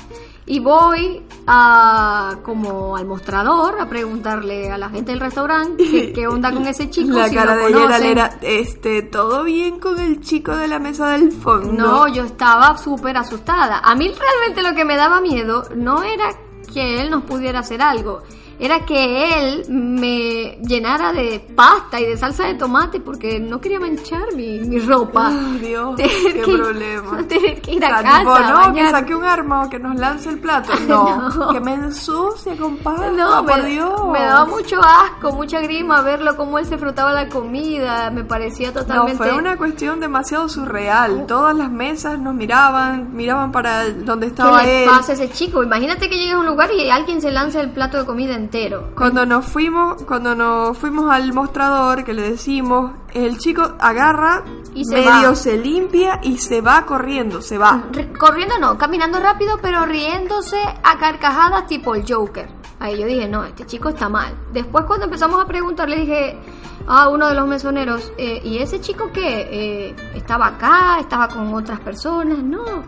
Y 0.45 0.59
voy 0.59 1.21
a, 1.47 2.37
como 2.43 2.97
al 2.97 3.05
mostrador 3.05 3.79
a 3.79 3.87
preguntarle 3.87 4.71
a 4.71 4.77
la 4.77 4.89
gente 4.89 5.11
del 5.11 5.21
restaurante 5.21 5.83
qué, 5.89 6.13
qué 6.13 6.27
onda 6.27 6.51
con 6.51 6.67
ese 6.67 6.89
chico. 6.89 7.17
La 7.17 7.29
si 7.29 7.35
cara 7.35 7.55
lo 7.55 7.65
de 7.65 7.73
Gerald 7.73 8.05
era, 8.05 8.37
este, 8.41 9.03
todo 9.03 9.43
bien 9.43 9.79
con 9.79 9.99
el 9.99 10.19
chico 10.19 10.55
de 10.55 10.67
la 10.67 10.79
mesa 10.79 11.11
del 11.11 11.31
fondo. 11.31 11.71
No, 11.71 12.07
yo 12.07 12.23
estaba 12.23 12.77
súper 12.77 13.15
asustada. 13.17 13.79
A 13.79 13.95
mí 13.95 14.09
realmente 14.09 14.61
lo 14.61 14.75
que 14.75 14.83
me 14.83 14.97
daba 14.97 15.21
miedo 15.21 15.63
no 15.75 16.03
era 16.03 16.29
que 16.73 17.01
él 17.01 17.09
nos 17.09 17.23
pudiera 17.23 17.59
hacer 17.59 17.81
algo, 17.81 18.23
era 18.65 18.85
que 18.85 19.39
él 19.51 19.65
me 19.69 20.57
llenara 20.61 21.11
de 21.11 21.39
pasta 21.55 21.99
y 21.99 22.05
de 22.05 22.17
salsa 22.17 22.45
de 22.45 22.55
tomate 22.55 22.99
porque 22.99 23.39
no 23.39 23.59
quería 23.59 23.79
manchar 23.79 24.33
mi, 24.35 24.59
mi 24.61 24.79
ropa. 24.79 25.27
Ay, 25.27 25.57
Dios, 25.59 25.95
Tener 25.95 26.11
qué 26.33 26.41
que- 26.41 26.53
problema. 26.57 27.17
tener 27.27 27.61
que 27.61 27.73
ir 27.73 27.83
a 27.85 27.87
O 27.87 27.91
sea, 27.91 28.01
casa. 28.03 28.19
tipo, 28.19 28.31
a 28.33 28.67
no, 28.67 28.73
que 28.73 28.89
saque 28.89 29.15
un 29.15 29.23
arma 29.25 29.63
o 29.63 29.69
que 29.69 29.79
nos 29.79 29.95
lance 29.97 30.29
el 30.29 30.39
plato. 30.39 30.71
No, 30.87 31.29
No. 31.29 31.49
que 31.51 31.59
me 31.59 31.73
ensucie, 31.73 32.55
compadre. 32.55 33.11
No, 33.11 33.45
por 33.45 33.63
me, 33.63 33.69
Dios. 33.69 34.05
me 34.11 34.19
daba 34.21 34.45
mucho 34.45 34.79
asco, 34.81 35.31
mucha 35.33 35.59
grima 35.59 36.01
verlo 36.01 36.35
cómo 36.37 36.57
él 36.59 36.65
se 36.65 36.77
frotaba 36.77 37.11
la 37.13 37.27
comida, 37.29 38.09
me 38.11 38.23
parecía 38.23 38.67
No, 38.69 38.79
totalmente... 38.81 39.17
fue 39.17 39.33
una 39.33 39.57
cuestión 39.57 39.99
demasiado 39.99 40.47
surreal. 40.47 41.25
Todas 41.27 41.55
las 41.55 41.69
mesas 41.71 42.17
nos 42.19 42.33
miraban, 42.33 43.13
miraban 43.13 43.51
para 43.51 43.89
donde 43.89 44.27
¿Qué 44.27 44.31
estaba 44.31 44.63
él. 44.63 44.89
pasa 44.89 45.11
a 45.11 45.15
ese 45.15 45.29
chico? 45.31 45.61
Imagínate 45.63 46.09
que 46.09 46.17
llegues 46.17 46.33
a 46.35 46.39
un 46.39 46.45
lugar 46.45 46.69
y 46.71 46.89
alguien 46.89 47.21
se 47.21 47.31
lanza 47.31 47.59
el 47.61 47.69
plato 47.71 47.97
de 47.97 48.05
comida 48.05 48.33
entero. 48.35 48.52
Cuando 48.95 49.25
nos 49.25 49.45
fuimos, 49.45 50.03
cuando 50.03 50.35
nos 50.35 50.77
fuimos 50.77 51.09
al 51.11 51.33
mostrador, 51.33 52.03
que 52.03 52.13
le 52.13 52.21
decimos, 52.29 52.91
el 53.13 53.37
chico 53.39 53.63
agarra, 53.79 54.43
Y 54.75 54.85
se 54.85 54.95
medio 54.95 55.29
va. 55.29 55.35
se 55.35 55.57
limpia 55.57 56.19
y 56.21 56.37
se 56.37 56.61
va 56.61 56.85
corriendo, 56.85 57.41
se 57.41 57.57
va. 57.57 57.83
Corriendo 58.19 58.59
no, 58.59 58.77
caminando 58.77 59.19
rápido, 59.19 59.57
pero 59.61 59.85
riéndose 59.85 60.61
a 60.83 60.97
carcajadas 60.99 61.65
tipo 61.67 61.95
el 61.95 62.05
Joker. 62.07 62.47
Ahí 62.79 62.99
yo 62.99 63.07
dije, 63.07 63.27
no, 63.27 63.43
este 63.43 63.65
chico 63.65 63.89
está 63.89 64.07
mal. 64.07 64.35
Después 64.51 64.85
cuando 64.85 65.05
empezamos 65.05 65.41
a 65.41 65.47
preguntar, 65.47 65.89
le 65.89 66.01
dije 66.01 66.37
a 66.85 67.07
uno 67.09 67.29
de 67.29 67.33
los 67.35 67.47
mesoneros, 67.47 68.11
eh, 68.17 68.41
¿y 68.43 68.57
ese 68.59 68.81
chico 68.81 69.09
qué? 69.11 69.47
Eh, 69.89 69.95
¿Estaba 70.13 70.47
acá? 70.47 70.99
¿Estaba 70.99 71.27
con 71.27 71.53
otras 71.53 71.79
personas? 71.79 72.37
No. 72.39 72.83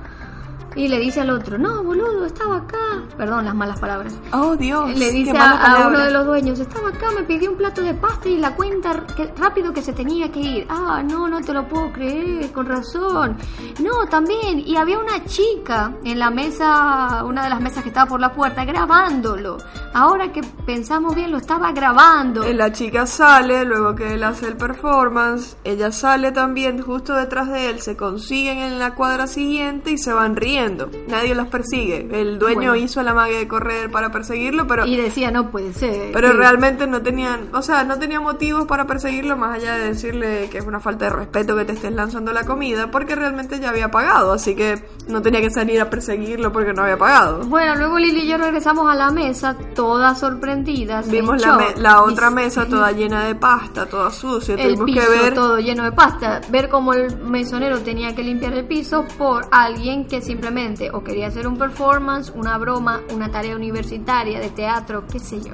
Y 0.75 0.89
le 0.89 0.99
dice 0.99 1.21
al 1.21 1.29
otro, 1.29 1.57
no, 1.57 1.83
boludo, 1.83 2.25
estaba 2.25 2.57
acá. 2.57 3.03
Perdón 3.17 3.45
las 3.45 3.55
malas 3.55 3.79
palabras. 3.79 4.13
Oh, 4.33 4.57
Dios. 4.57 4.97
Le 4.97 5.09
dice 5.11 5.31
a, 5.37 5.87
uno 5.87 5.99
de 5.99 6.11
los 6.11 6.25
dueños, 6.25 6.59
estaba 6.59 6.89
acá, 6.89 7.11
me 7.15 7.23
pidió 7.23 7.51
un 7.51 7.57
plato 7.57 7.81
de 7.81 7.93
pasta 7.93 8.27
y 8.27 8.37
la 8.37 8.55
cuenta 8.55 9.05
que, 9.15 9.31
rápido 9.37 9.71
que 9.71 9.81
se 9.81 9.93
tenía 9.93 10.29
que 10.29 10.39
ir. 10.41 10.67
Ah, 10.69 11.01
no, 11.01 11.29
no 11.29 11.39
te 11.39 11.53
lo 11.53 11.65
puedo 11.67 11.93
creer, 11.93 12.51
con 12.51 12.65
razón. 12.65 13.37
No, 13.81 14.05
también, 14.09 14.59
y 14.59 14.75
había 14.75 14.99
una 14.99 15.23
chica 15.23 15.93
en 16.03 16.19
la 16.19 16.29
mesa, 16.29 17.23
una 17.23 17.45
de 17.45 17.49
las 17.49 17.61
mesas 17.61 17.81
que 17.81 17.89
estaba 17.89 18.09
por 18.09 18.19
la 18.19 18.33
puerta, 18.33 18.65
grabándolo. 18.65 19.57
Ahora 19.93 20.33
que 20.33 20.41
pensamos 20.65 21.15
bien, 21.15 21.31
lo 21.31 21.37
estaba 21.37 21.71
grabando. 21.71 22.43
Eh, 22.43 22.53
La 22.53 22.73
chica 22.73 23.07
sale, 23.07 23.63
luego 23.63 23.95
que 23.95 24.15
él 24.15 24.23
hace 24.23 24.47
el 24.47 24.57
performance, 24.57 25.55
ella 25.63 25.91
sale 25.93 26.33
también 26.33 26.81
justo 26.81 27.13
detrás 27.13 27.49
de 27.49 27.69
él, 27.69 27.79
se 27.79 27.95
consiguen 27.95 28.57
en 28.57 28.77
la 28.77 28.93
cuadra 28.93 29.27
siguiente 29.27 29.91
y 29.91 29.97
se 29.97 30.11
van 30.11 30.35
riendo. 30.35 30.64
Nadie 30.65 31.35
los 31.35 31.47
persigue. 31.47 32.07
El 32.11 32.39
dueño 32.39 32.55
Bueno. 32.71 32.75
hizo 32.75 33.01
la 33.03 33.13
magia 33.13 33.37
de 33.37 33.47
correr 33.47 33.91
para 33.91 34.11
perseguirlo, 34.11 34.67
pero 34.67 34.85
Y 34.85 34.95
decía, 34.97 35.31
no 35.31 35.51
puede 35.51 35.73
ser. 35.73 36.11
pero 36.13 36.29
que- 36.31 36.37
realmente 36.37 36.87
no 36.87 37.01
tenían, 37.01 37.49
o 37.53 37.61
sea, 37.61 37.83
no 37.83 37.97
tenía 37.99 38.19
motivos 38.19 38.65
para 38.65 38.85
perseguirlo 38.87 39.37
más 39.37 39.55
allá 39.55 39.75
de 39.75 39.89
decirle 39.89 40.49
que 40.51 40.57
es 40.57 40.65
una 40.65 40.79
falta 40.79 41.05
de 41.05 41.11
respeto 41.11 41.55
que 41.55 41.65
te 41.65 41.73
estés 41.73 41.91
lanzando 41.91 42.33
la 42.33 42.45
comida, 42.45 42.89
porque 42.91 43.15
realmente 43.15 43.59
ya 43.59 43.69
había 43.69 43.91
pagado, 43.91 44.33
así 44.33 44.55
que 44.55 44.81
no 45.07 45.21
tenía 45.21 45.41
que 45.41 45.49
salir 45.51 45.79
a 45.81 45.89
perseguirlo 45.89 46.51
porque 46.51 46.73
no 46.73 46.81
había 46.83 46.97
pagado. 46.97 47.39
Bueno, 47.45 47.75
luego 47.75 47.99
Lili 47.99 48.21
y 48.21 48.27
yo 48.27 48.37
regresamos 48.37 48.89
a 48.91 48.95
la 48.95 49.11
mesa, 49.11 49.55
todas 49.75 50.19
sorprendidas. 50.19 51.09
Vimos 51.09 51.41
la, 51.41 51.57
me- 51.57 51.75
la 51.81 52.01
otra 52.03 52.29
mesa 52.29 52.65
toda 52.65 52.91
llena 52.91 53.25
de 53.25 53.35
pasta, 53.35 53.85
toda 53.85 54.09
sucia, 54.11 54.55
el 54.55 54.75
tuvimos 54.75 54.85
piso 54.85 55.01
que 55.11 55.23
ver 55.23 55.33
todo 55.33 55.59
lleno 55.59 55.83
de 55.83 55.91
pasta, 55.91 56.41
ver 56.49 56.69
cómo 56.69 56.93
el 56.93 57.15
mesonero 57.17 57.79
tenía 57.81 58.15
que 58.15 58.23
limpiar 58.23 58.53
el 58.53 58.65
piso 58.65 59.05
por 59.17 59.47
alguien 59.51 60.05
que 60.07 60.21
simplemente 60.21 60.54
o 60.93 61.03
quería 61.03 61.27
hacer 61.27 61.47
un 61.47 61.57
performance, 61.57 62.31
una 62.33 62.57
broma, 62.57 63.01
una 63.13 63.29
tarea 63.29 63.55
universitaria 63.55 64.39
de 64.39 64.49
teatro, 64.49 65.03
qué 65.11 65.19
sé 65.19 65.41
yo. 65.41 65.51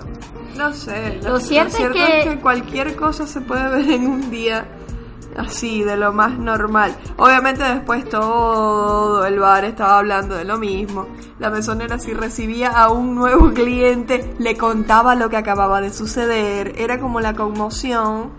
No 0.57 0.73
sé. 0.73 1.19
Lo 1.23 1.39
cierto 1.39 1.77
es 1.77 2.25
que- 2.25 2.39
cualquier 2.39 2.95
cosa 2.95 3.25
se 3.25 3.41
puede 3.41 3.67
ver 3.69 3.89
en 3.91 4.07
un 4.07 4.29
día 4.29 4.67
así, 5.37 5.81
de 5.83 5.97
lo 5.97 6.13
más 6.13 6.37
normal. 6.37 6.95
Obviamente 7.17 7.63
después 7.63 8.07
todo 8.09 9.25
el 9.25 9.39
bar 9.39 9.65
estaba 9.65 9.97
hablando 9.97 10.35
de 10.35 10.45
lo 10.45 10.57
mismo. 10.59 11.07
La 11.39 11.49
mesonera 11.49 11.97
si 11.97 12.13
recibía 12.13 12.69
a 12.69 12.89
un 12.89 13.15
nuevo 13.15 13.51
cliente, 13.53 14.35
le 14.39 14.55
contaba 14.57 15.15
lo 15.15 15.29
que 15.29 15.37
acababa 15.37 15.81
de 15.81 15.91
suceder. 15.91 16.73
Era 16.77 16.99
como 16.99 17.21
la 17.21 17.33
conmoción 17.33 18.29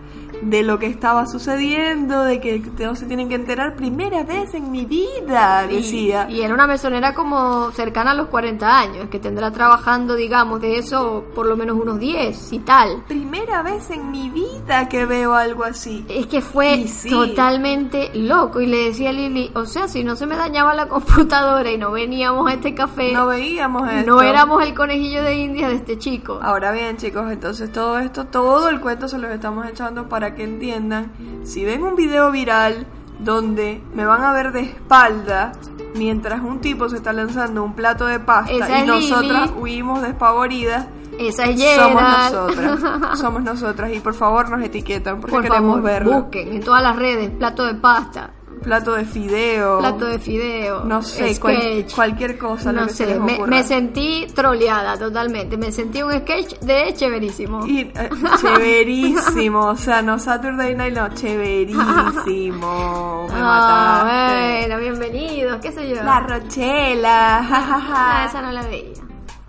de 0.41 0.63
lo 0.63 0.79
que 0.79 0.87
estaba 0.87 1.27
sucediendo, 1.27 2.25
de 2.25 2.41
que 2.41 2.59
todos 2.59 2.99
se 2.99 3.07
tienen 3.07 3.29
que 3.29 3.35
enterar 3.35 3.77
primera 3.77 4.23
vez 4.23 4.55
en 4.55 4.71
mi 4.71 4.85
vida, 4.85 5.67
decía. 5.67 6.27
Y, 6.29 6.43
era 6.43 6.55
una 6.55 6.67
mesonera 6.67 7.15
como 7.15 7.71
cercana 7.73 8.13
a 8.13 8.15
los 8.15 8.29
40 8.29 8.79
años, 8.79 9.09
que 9.09 9.19
tendrá 9.19 9.51
trabajando, 9.51 10.15
digamos, 10.15 10.61
de 10.61 10.79
eso 10.79 11.25
por 11.35 11.47
lo 11.47 11.57
menos 11.57 11.79
unos 11.79 11.99
10 11.99 12.53
y 12.53 12.59
tal. 12.61 13.05
Primera 13.07 13.63
vez 13.63 13.91
en 13.91 14.11
mi 14.11 14.31
vida 14.31 14.89
que 14.89 15.05
veo 15.07 15.35
algo 15.35 15.65
así. 15.65 16.05
Es 16.09 16.27
que 16.27 16.41
fue 16.41 16.87
sí. 16.87 17.11
totalmente 17.11 18.11
loco 18.15 18.61
y 18.61 18.67
le 18.67 18.87
decía 18.87 19.11
a 19.11 19.13
Lili, 19.13 19.51
o 19.55 19.67
sea, 19.67 19.89
si 19.89 20.05
no 20.05 20.17
se 20.17 20.27
me 20.27 20.37
dañaba 20.37 20.75
la 20.75 20.87
computadora 20.89 21.71
y 21.71 21.79
no 21.79 21.91
veníamos 21.93 22.51
a 22.51 22.55
este 22.55 22.75
café, 22.75 23.13
No 23.13 23.27
veíamos 23.27 23.91
esto. 23.91 24.11
no 24.11 24.23
éramos 24.23 24.63
el 24.63 24.75
conejillo 24.75 25.23
de 25.23 25.35
India 25.35 25.69
de 25.69 25.77
este 25.77 25.99
chico. 25.99 26.39
Ahora 26.43 26.73
bien, 26.73 26.97
chicos, 26.97 27.31
entonces 27.31 27.71
todo 27.73 27.99
esto, 27.99 28.27
todo 28.27 28.69
el 28.69 28.81
cuento 28.81 29.09
se 29.09 29.19
los 29.19 29.31
estamos 29.31 29.67
echando 29.67 30.09
para 30.09 30.22
que 30.35 30.45
entiendan. 30.45 31.11
Si 31.45 31.65
ven 31.65 31.83
un 31.83 31.97
video 31.97 32.31
viral 32.31 32.87
donde 33.19 33.83
me 33.95 34.05
van 34.05 34.23
a 34.23 34.33
ver 34.33 34.53
de 34.53 34.61
espalda 34.63 35.53
mientras 35.95 36.41
un 36.43 36.61
tipo 36.61 36.89
se 36.89 36.97
está 36.97 37.13
lanzando 37.13 37.63
un 37.63 37.75
plato 37.75 38.07
de 38.07 38.19
pasta 38.19 38.53
Esa 38.53 38.79
y 38.81 38.87
nosotras 38.87 39.49
Lili. 39.51 39.61
huimos 39.61 40.01
despavoridas, 40.03 40.87
Esa 41.19 41.45
es 41.45 41.61
somos 41.77 42.03
nosotras. 42.03 42.81
somos 43.21 43.43
nosotras 43.43 43.93
y 43.95 44.01
por 44.01 44.15
favor 44.15 44.49
nos 44.51 44.63
etiquetan 44.63 45.21
porque 45.21 45.33
Por 45.37 45.43
queremos 45.43 45.71
favor, 45.77 45.83
verlo. 45.83 46.13
busquen 46.23 46.53
en 46.55 46.61
todas 46.63 46.83
las 46.83 46.97
redes 46.97 47.31
plato 47.31 47.65
de 47.65 47.75
pasta, 47.75 48.31
Plato 48.63 48.93
de 48.95 49.05
fideo. 49.05 49.79
plato 49.81 50.07
de 50.07 50.19
fideo, 50.19 50.85
No 50.85 51.03
sé, 51.03 51.39
cual- 51.41 51.87
cualquier 51.95 52.39
cosa. 52.39 52.73
lo 52.73 52.83
no 52.83 52.89
se 52.89 52.95
sé, 52.95 53.07
les 53.07 53.49
me, 53.49 53.63
sentí 53.65 54.27
troleada 54.35 54.97
totalmente. 54.99 55.57
Me 55.57 55.73
sentí 55.73 56.03
un 56.03 56.13
sketch 56.13 56.59
de 56.61 56.93
chéverísimo. 56.95 57.67
Y, 57.67 57.81
eh, 57.81 58.11
chéverísimo, 58.41 59.67
o 59.67 59.77
sea, 59.77 60.03
no 60.03 60.19
Saturday 60.19 60.75
Night, 60.75 60.95
no, 60.97 61.09
chéverísimo. 61.15 63.27
Me 63.29 63.35
Ah, 63.41 64.03
mataste. 64.05 64.67
bueno, 64.69 64.81
bienvenidos, 64.81 65.61
qué 65.61 65.73
sé 65.73 65.89
yo. 65.89 66.03
La 66.03 66.21
Rochela, 66.21 67.39
Ah, 67.51 68.27
esa 68.29 68.43
no 68.43 68.53
la 68.53 68.63
veía. 68.63 68.93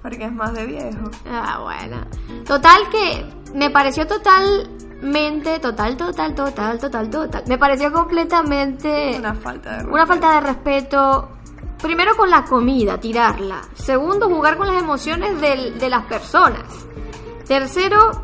Porque 0.01 0.25
es 0.25 0.33
más 0.33 0.53
de 0.53 0.65
viejo. 0.65 1.09
Ah, 1.29 1.59
bueno. 1.61 1.97
Total 2.45 2.81
que 2.91 3.25
me 3.53 3.69
pareció 3.69 4.05
totalmente, 5.03 5.59
total, 5.59 5.97
total, 5.97 6.33
total, 6.35 6.79
total, 6.79 7.09
total. 7.09 7.43
Me 7.47 7.57
pareció 7.57 7.91
completamente 7.91 9.15
Una 9.19 9.33
falta 9.33 9.77
de 9.79 9.85
una 9.85 10.05
falta 10.05 10.33
de 10.35 10.41
respeto. 10.41 11.29
Primero 11.81 12.15
con 12.15 12.29
la 12.29 12.45
comida, 12.45 12.97
tirarla. 12.97 13.61
Segundo, 13.73 14.29
jugar 14.29 14.55
con 14.57 14.67
las 14.67 14.81
emociones 14.81 15.39
del- 15.41 15.77
de 15.77 15.89
las 15.89 16.05
personas. 16.05 16.63
Tercero, 17.45 18.23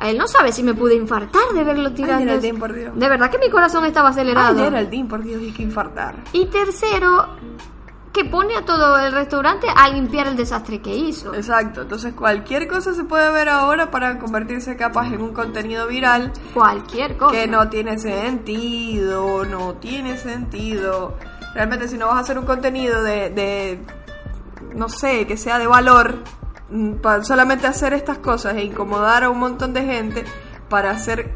él 0.00 0.16
no 0.16 0.26
sabe 0.26 0.50
si 0.50 0.62
me 0.62 0.72
pude 0.72 0.94
infartar 0.94 1.42
de 1.54 1.62
verlo 1.62 1.92
tirando. 1.92 2.24
Geraldine, 2.24 2.58
por 2.58 2.72
Dios. 2.72 2.92
De 2.98 3.08
verdad 3.10 3.30
que 3.30 3.36
mi 3.38 3.50
corazón 3.50 3.84
estaba 3.84 4.08
Ay, 4.08 4.12
acelerado. 4.14 4.56
Geraldine, 4.64 5.08
por 5.10 5.22
Dios, 5.22 5.42
y 5.42 5.52
que 5.52 5.62
infartar. 5.64 6.16
Y 6.32 6.46
tercero, 6.46 7.26
que 8.16 8.24
pone 8.24 8.56
a 8.56 8.64
todo 8.64 8.98
el 8.98 9.12
restaurante 9.12 9.66
a 9.76 9.90
limpiar 9.90 10.26
el 10.26 10.36
desastre 10.36 10.80
que 10.80 10.96
hizo. 10.96 11.34
Exacto, 11.34 11.82
entonces 11.82 12.14
cualquier 12.14 12.66
cosa 12.66 12.94
se 12.94 13.04
puede 13.04 13.30
ver 13.30 13.50
ahora 13.50 13.90
para 13.90 14.18
convertirse 14.18 14.74
capaz 14.74 15.08
en 15.08 15.20
un 15.20 15.34
contenido 15.34 15.86
viral 15.86 16.32
Cualquier 16.54 17.18
cosa. 17.18 17.32
que 17.32 17.46
no 17.46 17.68
tiene 17.68 17.98
sentido, 17.98 19.44
no 19.44 19.74
tiene 19.74 20.16
sentido. 20.16 21.14
Realmente 21.52 21.88
si 21.88 21.98
no 21.98 22.06
vas 22.06 22.16
a 22.16 22.20
hacer 22.20 22.38
un 22.38 22.46
contenido 22.46 23.02
de, 23.02 23.28
de 23.28 23.80
no 24.74 24.88
sé, 24.88 25.26
que 25.26 25.36
sea 25.36 25.58
de 25.58 25.66
valor, 25.66 26.14
mm, 26.70 26.94
para 26.94 27.22
solamente 27.22 27.66
hacer 27.66 27.92
estas 27.92 28.16
cosas 28.16 28.54
e 28.56 28.64
incomodar 28.64 29.24
a 29.24 29.28
un 29.28 29.38
montón 29.38 29.74
de 29.74 29.82
gente 29.82 30.24
para 30.70 30.90
hacer 30.90 31.34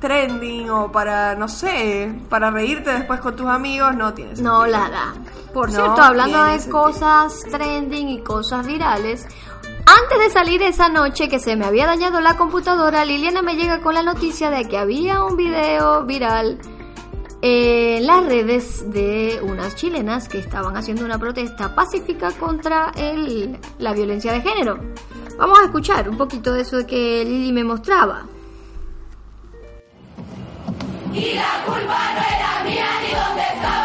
trending 0.00 0.70
o 0.70 0.90
para, 0.90 1.34
no 1.34 1.48
sé, 1.48 2.12
para 2.28 2.50
reírte 2.50 2.90
después 2.90 3.20
con 3.20 3.36
tus 3.36 3.46
amigos, 3.46 3.94
no 3.94 4.12
tiene 4.14 4.34
sentido. 4.34 4.58
No 4.58 4.66
la 4.66 4.88
da. 4.90 5.14
Por 5.52 5.70
No 5.70 5.74
cierto, 5.76 6.02
hablando 6.02 6.42
de 6.44 6.58
sentido. 6.58 6.82
cosas 6.82 7.40
trending 7.50 8.08
y 8.08 8.20
cosas 8.22 8.66
virales, 8.66 9.26
antes 9.86 10.18
de 10.18 10.30
salir 10.30 10.62
esa 10.62 10.88
noche 10.88 11.28
que 11.28 11.38
se 11.40 11.56
me 11.56 11.66
había 11.66 11.86
dañado 11.86 12.20
la 12.20 12.36
computadora, 12.36 13.04
Liliana 13.04 13.42
me 13.42 13.56
llega 13.56 13.80
con 13.80 13.94
la 13.94 14.02
noticia 14.02 14.50
de 14.50 14.66
que 14.66 14.78
había 14.78 15.24
un 15.24 15.36
video 15.36 16.04
viral 16.04 16.58
en 17.42 18.06
las 18.06 18.24
redes 18.24 18.90
de 18.92 19.40
unas 19.42 19.74
chilenas 19.74 20.28
que 20.28 20.38
estaban 20.38 20.76
haciendo 20.76 21.04
una 21.04 21.18
protesta 21.18 21.74
pacífica 21.74 22.30
contra 22.32 22.92
el, 22.96 23.58
la 23.78 23.92
violencia 23.92 24.32
de 24.32 24.42
género. 24.42 24.78
Vamos 25.38 25.58
a 25.58 25.64
escuchar 25.64 26.08
un 26.08 26.18
poquito 26.18 26.52
de 26.52 26.60
eso 26.60 26.86
que 26.86 27.24
Lili 27.24 27.50
me 27.52 27.64
mostraba. 27.64 28.26
Y 31.12 31.34
la 31.34 31.64
culpa 31.66 31.98
no 32.14 32.20
era 32.20 32.64
mía 32.64 32.86
ni 33.02 33.12
dónde 33.12 33.42
estaba. 33.42 33.79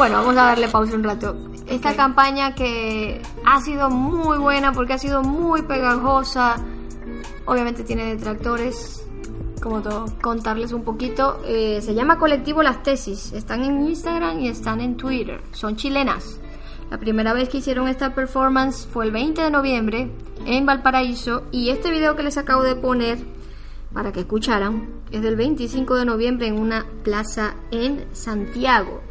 Bueno, 0.00 0.16
vamos 0.16 0.38
a 0.38 0.44
darle 0.44 0.66
pausa 0.66 0.94
un 0.94 1.04
rato. 1.04 1.36
Esta 1.66 1.94
campaña 1.94 2.54
que 2.54 3.20
ha 3.44 3.60
sido 3.60 3.90
muy 3.90 4.38
buena 4.38 4.72
porque 4.72 4.94
ha 4.94 4.98
sido 4.98 5.22
muy 5.22 5.60
pegajosa. 5.60 6.56
Obviamente 7.44 7.84
tiene 7.84 8.16
detractores. 8.16 9.06
Como 9.62 9.82
todo. 9.82 10.06
Contarles 10.22 10.72
un 10.72 10.84
poquito. 10.84 11.42
eh, 11.44 11.82
se 11.82 11.92
llama 11.94 12.18
Colectivo 12.18 12.62
Las 12.62 12.82
Tesis. 12.82 13.34
Están 13.34 13.62
en 13.62 13.86
Instagram 13.88 14.40
y 14.40 14.48
están 14.48 14.80
en 14.80 14.96
Twitter. 14.96 15.42
Son 15.52 15.76
chilenas. 15.76 16.40
La 16.90 16.96
primera 16.96 17.34
vez 17.34 17.50
que 17.50 17.58
hicieron 17.58 17.86
esta 17.86 18.14
performance 18.14 18.86
fue 18.90 19.04
el 19.04 19.10
20 19.10 19.42
de 19.42 19.50
noviembre 19.50 20.10
en 20.46 20.64
Valparaíso. 20.64 21.42
Y 21.52 21.68
este 21.68 21.90
video 21.90 22.16
que 22.16 22.22
les 22.22 22.38
acabo 22.38 22.62
de 22.62 22.74
poner 22.74 23.18
para 23.92 24.12
que 24.12 24.20
escucharan 24.20 24.88
es 25.10 25.20
del 25.20 25.36
25 25.36 25.94
de 25.94 26.06
noviembre 26.06 26.46
en 26.46 26.58
una 26.58 26.86
plaza 27.04 27.52
en 27.70 28.06
Santiago 28.14 29.02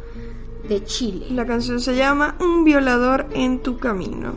de 0.70 0.84
Chile. 0.84 1.26
La 1.32 1.44
canción 1.44 1.80
se 1.80 1.96
llama 1.96 2.36
Un 2.38 2.62
violador 2.64 3.26
en 3.34 3.58
tu 3.58 3.76
camino. 3.76 4.34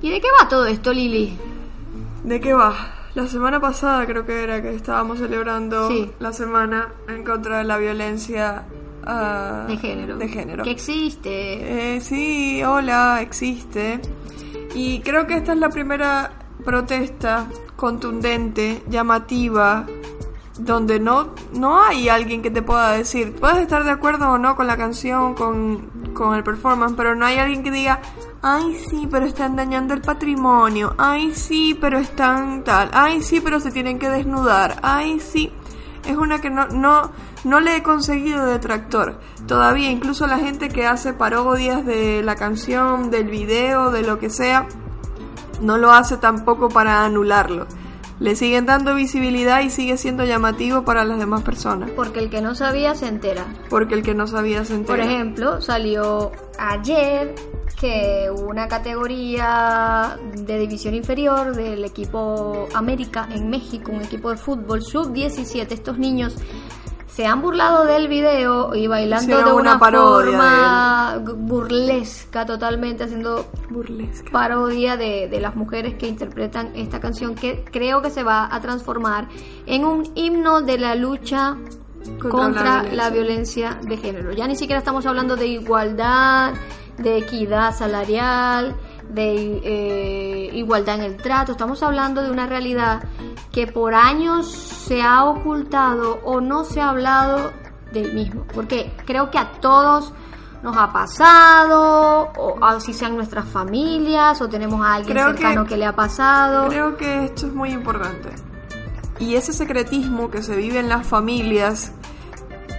¿Y 0.00 0.10
de 0.10 0.20
qué 0.20 0.28
va 0.40 0.48
todo 0.48 0.64
esto, 0.66 0.92
Lili? 0.92 1.36
¿De 2.22 2.40
qué 2.40 2.54
va? 2.54 2.72
La 3.14 3.26
semana 3.26 3.60
pasada 3.60 4.06
creo 4.06 4.24
que 4.24 4.44
era 4.44 4.62
que 4.62 4.74
estábamos 4.74 5.18
celebrando 5.18 5.88
Sí. 5.88 6.08
la 6.20 6.32
semana 6.32 6.88
en 7.08 7.24
contra 7.24 7.58
de 7.58 7.64
la 7.64 7.78
violencia 7.78 8.62
ah, 9.04 9.64
De 9.66 9.76
género. 9.76 10.16
De 10.16 10.28
género. 10.28 10.62
Que 10.62 10.70
existe. 10.70 11.96
Eh, 11.96 12.00
sí, 12.00 12.62
hola, 12.62 13.18
existe. 13.20 14.00
Y 14.76 15.00
creo 15.00 15.26
que 15.26 15.34
esta 15.34 15.52
es 15.52 15.58
la 15.58 15.68
primera 15.68 16.30
protesta 16.64 17.48
contundente, 17.74 18.84
llamativa, 18.88 19.84
donde 20.58 21.00
no, 21.00 21.30
no 21.52 21.82
hay 21.82 22.08
alguien 22.08 22.42
que 22.42 22.50
te 22.50 22.62
pueda 22.62 22.92
decir, 22.92 23.34
puedes 23.34 23.58
estar 23.58 23.84
de 23.84 23.90
acuerdo 23.90 24.30
o 24.30 24.38
no 24.38 24.54
con 24.54 24.66
la 24.66 24.76
canción, 24.76 25.34
con, 25.34 25.90
con 26.12 26.34
el 26.34 26.44
performance, 26.44 26.94
pero 26.96 27.14
no 27.14 27.24
hay 27.24 27.38
alguien 27.38 27.62
que 27.62 27.70
diga, 27.70 28.00
ay 28.42 28.76
sí, 28.88 29.08
pero 29.10 29.24
están 29.24 29.56
dañando 29.56 29.94
el 29.94 30.02
patrimonio, 30.02 30.94
ay 30.98 31.34
sí, 31.34 31.76
pero 31.80 31.98
están 31.98 32.64
tal, 32.64 32.90
ay 32.92 33.22
sí, 33.22 33.40
pero 33.40 33.60
se 33.60 33.70
tienen 33.70 33.98
que 33.98 34.10
desnudar, 34.10 34.78
ay 34.82 35.20
sí. 35.20 35.52
Es 36.04 36.16
una 36.16 36.40
que 36.40 36.50
no, 36.50 36.66
no, 36.66 37.12
no 37.44 37.60
le 37.60 37.76
he 37.76 37.82
conseguido 37.84 38.44
detractor. 38.44 39.20
Todavía, 39.46 39.88
incluso 39.88 40.26
la 40.26 40.38
gente 40.38 40.68
que 40.68 40.84
hace 40.84 41.12
parodias 41.12 41.86
de 41.86 42.24
la 42.24 42.34
canción, 42.34 43.12
del 43.12 43.28
video, 43.28 43.92
de 43.92 44.02
lo 44.02 44.18
que 44.18 44.28
sea, 44.28 44.66
no 45.60 45.78
lo 45.78 45.92
hace 45.92 46.16
tampoco 46.16 46.68
para 46.68 47.04
anularlo. 47.04 47.68
Le 48.22 48.36
siguen 48.36 48.66
dando 48.66 48.94
visibilidad 48.94 49.62
y 49.62 49.70
sigue 49.70 49.96
siendo 49.96 50.24
llamativo 50.24 50.84
para 50.84 51.04
las 51.04 51.18
demás 51.18 51.42
personas. 51.42 51.90
Porque 51.90 52.20
el 52.20 52.30
que 52.30 52.40
no 52.40 52.54
sabía 52.54 52.94
se 52.94 53.08
entera. 53.08 53.44
Porque 53.68 53.94
el 53.96 54.04
que 54.04 54.14
no 54.14 54.28
sabía 54.28 54.64
se 54.64 54.74
Por 54.78 55.00
entera. 55.00 55.04
ejemplo, 55.04 55.60
salió 55.60 56.30
ayer 56.56 57.34
que 57.80 58.30
una 58.30 58.68
categoría 58.68 60.16
de 60.36 60.56
división 60.56 60.94
inferior 60.94 61.56
del 61.56 61.84
equipo 61.84 62.68
América 62.74 63.28
en 63.32 63.50
México, 63.50 63.90
un 63.90 64.02
equipo 64.02 64.30
de 64.30 64.36
fútbol 64.36 64.82
sub-17, 64.84 65.72
estos 65.72 65.98
niños 65.98 66.36
se 67.14 67.26
han 67.26 67.42
burlado 67.42 67.84
del 67.84 68.08
video 68.08 68.74
y 68.74 68.86
bailando 68.86 69.44
de 69.44 69.52
una 69.52 69.78
forma 69.78 71.18
burlesca 71.18 72.46
totalmente, 72.46 73.04
haciendo 73.04 73.46
Burlesca. 73.68 74.30
parodia 74.32 74.96
de, 74.96 75.28
de 75.28 75.40
las 75.40 75.54
mujeres 75.54 75.94
que 75.94 76.08
interpretan 76.08 76.74
esta 76.74 77.00
canción 77.00 77.34
que 77.34 77.64
creo 77.70 78.00
que 78.00 78.10
se 78.10 78.22
va 78.22 78.48
a 78.54 78.60
transformar 78.60 79.28
en 79.66 79.84
un 79.84 80.10
himno 80.14 80.62
de 80.62 80.78
la 80.78 80.94
lucha 80.94 81.56
Contra 82.18 82.30
contra, 82.30 82.82
la 82.82 82.92
la, 82.94 83.10
violencia. 83.10 83.78
de 83.82 83.96
género. 83.96 84.32
Ya 84.32 84.48
ni 84.48 84.56
siquiera 84.56 84.78
estamos 84.78 85.06
hablando 85.06 85.36
de 85.36 85.46
igualdad, 85.46 86.52
de 86.98 87.18
equidad 87.18 87.76
salarial, 87.76 88.74
de 89.10 89.60
eh, 89.64 90.50
igualdad 90.54 90.96
en 90.96 91.02
el 91.02 91.16
trato, 91.16 91.52
estamos 91.52 91.82
hablando 91.82 92.22
de 92.22 92.30
una 92.30 92.46
realidad 92.46 93.02
que 93.50 93.66
por 93.66 93.94
años 93.94 94.50
se 94.50 95.02
ha 95.02 95.24
ocultado 95.24 96.20
o 96.24 96.40
no 96.40 96.64
se 96.64 96.80
ha 96.80 96.88
hablado 96.90 97.52
del 97.92 98.14
mismo, 98.14 98.44
porque 98.54 98.94
creo 99.04 99.30
que 99.30 99.38
a 99.38 99.52
todos 99.60 100.12
nos 100.62 100.76
ha 100.76 100.92
pasado, 100.92 102.30
o 102.38 102.56
así 102.64 102.92
sean 102.94 103.16
nuestras 103.16 103.46
familias, 103.48 104.40
o 104.40 104.48
tenemos 104.48 104.80
a 104.86 104.94
alguien 104.94 105.16
Creo 105.16 105.28
cercano 105.32 105.64
que- 105.64 105.70
que, 105.70 105.76
le 105.76 105.86
ha 105.86 105.94
pasado. 105.94 106.68
Creo 106.68 106.96
que 106.96 107.24
esto 107.24 107.48
es 107.48 107.52
muy 107.52 107.70
importante. 107.70 108.30
Y 109.18 109.34
ese 109.34 109.52
secretismo 109.52 110.30
que 110.30 110.42
se 110.42 110.56
vive 110.56 110.78
en 110.78 110.88
las 110.88 111.06
familias, 111.06 111.92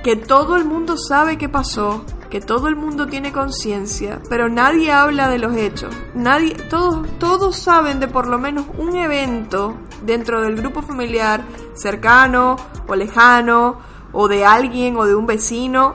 que 0.03 0.15
todo 0.15 0.55
el 0.55 0.65
mundo 0.65 0.95
sabe 0.97 1.37
qué 1.37 1.47
pasó, 1.49 2.03
que 2.33 2.41
todo 2.41 2.67
el 2.67 2.75
mundo 2.75 3.05
tiene 3.05 3.31
conciencia, 3.31 4.19
pero 4.27 4.49
nadie 4.49 4.91
habla 4.91 5.29
de 5.29 5.37
los 5.37 5.55
hechos. 5.55 5.95
Nadie, 6.15 6.55
todos, 6.67 7.07
todos 7.19 7.55
saben 7.55 7.99
de 7.99 8.07
por 8.07 8.25
lo 8.25 8.39
menos 8.39 8.65
un 8.79 8.95
evento 8.95 9.75
dentro 10.03 10.41
del 10.41 10.55
grupo 10.55 10.81
familiar 10.81 11.43
cercano 11.75 12.55
o 12.87 12.95
lejano, 12.95 13.77
o 14.13 14.27
de 14.27 14.45
alguien 14.45 14.97
o 14.97 15.05
de 15.05 15.13
un 15.13 15.27
vecino, 15.27 15.93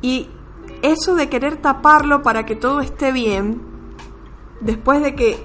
y 0.00 0.30
eso 0.82 1.16
de 1.16 1.28
querer 1.28 1.56
taparlo 1.56 2.22
para 2.22 2.46
que 2.46 2.54
todo 2.54 2.78
esté 2.78 3.10
bien, 3.10 3.60
después 4.60 5.02
de 5.02 5.16
que 5.16 5.44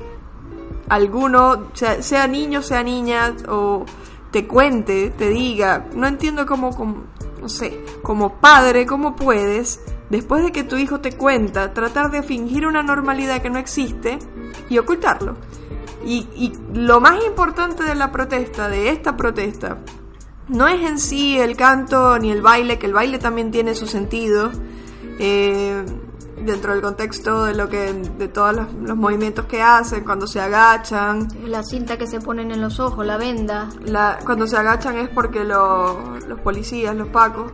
alguno, 0.89 1.71
sea, 1.73 2.27
niño, 2.27 2.61
sea 2.61 2.83
niña, 2.83 3.35
o 3.47 3.83
te 4.29 4.45
cuente, 4.45 5.09
te 5.09 5.29
diga, 5.29 5.87
no 5.95 6.05
entiendo 6.05 6.45
cómo, 6.45 6.69
cómo, 6.75 7.05
no 7.41 7.49
sé, 7.49 7.83
como 8.03 8.35
padre, 8.35 8.85
cómo 8.85 9.15
puedes, 9.15 9.79
después 10.09 10.43
de 10.43 10.51
que 10.51 10.63
tu 10.63 10.75
hijo 10.77 10.99
te 10.99 11.13
cuenta, 11.13 11.73
tratar 11.73 12.11
de 12.11 12.23
fingir 12.23 12.65
una 12.67 12.81
normalidad 12.83 13.41
que 13.41 13.49
no 13.49 13.59
existe 13.59 14.19
y 14.69 14.77
ocultarlo. 14.77 15.35
Y, 16.05 16.27
y 16.35 16.53
lo 16.73 16.99
más 17.01 17.23
importante 17.25 17.83
de 17.83 17.95
la 17.95 18.11
protesta, 18.11 18.69
de 18.69 18.89
esta 18.89 19.17
protesta, 19.17 19.77
no 20.47 20.67
es 20.67 20.81
en 20.89 20.97
sí 20.99 21.37
el 21.37 21.55
canto 21.55 22.17
ni 22.19 22.31
el 22.31 22.41
baile, 22.41 22.79
que 22.79 22.87
el 22.87 22.93
baile 22.93 23.19
también 23.19 23.51
tiene 23.51 23.75
su 23.75 23.85
sentido. 23.87 24.51
Eh, 25.19 25.83
dentro 26.45 26.71
del 26.71 26.81
contexto 26.81 27.43
de 27.43 27.53
lo 27.53 27.67
que 27.67 27.91
de 27.91 28.29
todos 28.29 28.55
los, 28.55 28.73
los 28.75 28.95
movimientos 28.95 29.43
que 29.45 29.61
hacen 29.61 30.05
cuando 30.05 30.25
se 30.25 30.39
agachan 30.39 31.27
La 31.45 31.63
cinta 31.63 31.97
que 31.97 32.07
se 32.07 32.21
ponen 32.21 32.51
en 32.51 32.61
los 32.61 32.79
ojos, 32.79 33.05
la 33.05 33.17
venda. 33.17 33.67
la, 33.83 34.19
cuando 34.23 34.47
se 34.47 34.55
agachan 34.55 34.97
es 34.97 35.09
porque 35.09 35.43
lo- 35.43 36.17
los 36.29 36.39
policías, 36.39 36.95
los 36.95 37.09
pacos, 37.09 37.51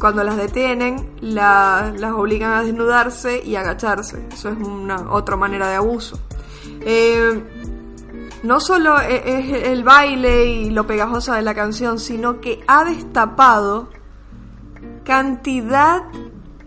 cuando 0.00 0.24
las 0.24 0.36
detienen, 0.36 1.10
la- 1.20 1.92
las 1.96 2.12
obligan 2.12 2.52
a 2.52 2.62
desnudarse 2.62 3.42
y 3.44 3.56
agacharse. 3.56 4.26
Eso 4.32 4.48
es 4.50 4.58
una 4.58 5.12
otra 5.12 5.36
manera 5.36 5.68
de 5.68 5.74
abuso. 5.76 6.18
Eh, 6.80 7.42
no 8.42 8.60
solo 8.60 9.00
e- 9.00 9.22
es 9.38 9.62
el 9.68 9.82
baile 9.84 10.46
y 10.46 10.70
lo 10.70 10.86
pegajosa 10.86 11.36
de 11.36 11.42
la 11.42 11.54
canción, 11.54 11.98
sino 11.98 12.40
que 12.40 12.60
ha 12.66 12.84
destapado 12.84 13.88
cantidad 15.04 16.02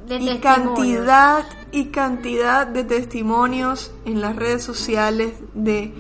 De 0.08 0.16
y 0.18 0.40
cantidad 0.40 1.46
y 1.72 1.86
cantidad 1.86 2.66
de 2.68 2.84
testimonios 2.84 3.92
en 4.06 4.22
las 4.22 4.36
redes 4.36 4.64
sociales 4.64 5.34
de, 5.54 5.94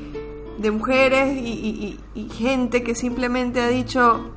de 0.57 0.71
mujeres 0.71 1.35
y, 1.37 1.47
y- 1.47 1.99
y- 2.15 2.21
y 2.25 2.29
gente 2.29 2.81
que 2.83 2.95
simplemente 2.95 3.61
ha 3.61 3.67
dicho 3.67 4.31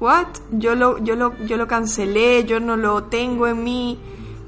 what 0.00 0.26
yo 0.50 0.74
lo 0.74 0.98
yo 0.98 1.16
lo 1.16 1.36
yo 1.46 1.56
lo 1.56 1.66
cancelé 1.66 2.44
yo 2.44 2.60
no 2.60 2.76
lo 2.76 3.04
tengo 3.04 3.46
en 3.46 3.64
mí. 3.64 3.98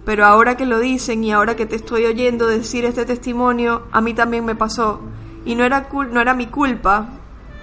Pero 0.04 0.24
ahora 0.24 0.56
que 0.56 0.64
lo 0.64 0.78
dicen 0.78 1.22
y 1.22 1.32
ahora 1.32 1.54
que 1.54 1.66
te 1.66 1.76
estoy 1.76 2.06
oyendo 2.06 2.46
decir 2.46 2.86
este 2.86 3.04
testimonio 3.04 3.82
a 3.92 4.00
mí 4.00 4.14
también 4.14 4.44
me 4.44 4.54
pasó. 4.54 5.00
Y 5.44 5.54
no 5.54 5.64
era 5.64 5.90
cul- 5.90 6.08
no 6.10 6.20
era 6.22 6.32
mi 6.32 6.46
culpa. 6.46 7.08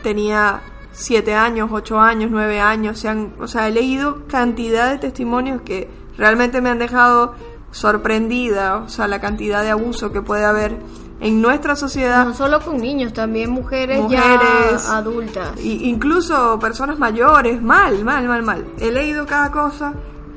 Tenía 0.03 0.61
siete 0.91 1.33
años, 1.33 1.69
ocho 1.73 1.99
años, 1.99 2.29
nueve 2.31 2.61
años, 2.61 2.99
se 2.99 3.09
han, 3.09 3.33
o 3.39 3.47
sea, 3.47 3.67
he 3.67 3.71
leído 3.71 4.27
cantidad 4.27 4.91
de 4.91 4.99
testimonios 4.99 5.61
que 5.63 5.89
realmente 6.17 6.61
me 6.61 6.69
han 6.69 6.77
dejado 6.79 7.33
sorprendida, 7.71 8.77
o 8.77 8.87
sea, 8.89 9.07
la 9.07 9.19
cantidad 9.19 9.61
de 9.63 9.71
abuso 9.71 10.11
que 10.11 10.21
puede 10.21 10.45
haber 10.45 10.77
en 11.19 11.41
nuestra 11.41 11.75
sociedad, 11.75 12.25
No 12.25 12.33
solo 12.33 12.59
con 12.61 12.77
niños, 12.77 13.13
también 13.13 13.49
mujeres, 13.49 14.01
Mujeres. 14.01 14.83
ya 14.85 14.97
adultas. 14.97 15.51
y 15.59 15.89
incluso 15.89 16.59
personas 16.59 16.99
mayores, 16.99 17.61
mal, 17.61 18.03
mal, 18.03 18.27
mal, 18.27 18.43
mal. 18.43 18.65
He 18.79 18.91
leído 18.91 19.25
cada 19.25 19.49
cosa 19.51 19.93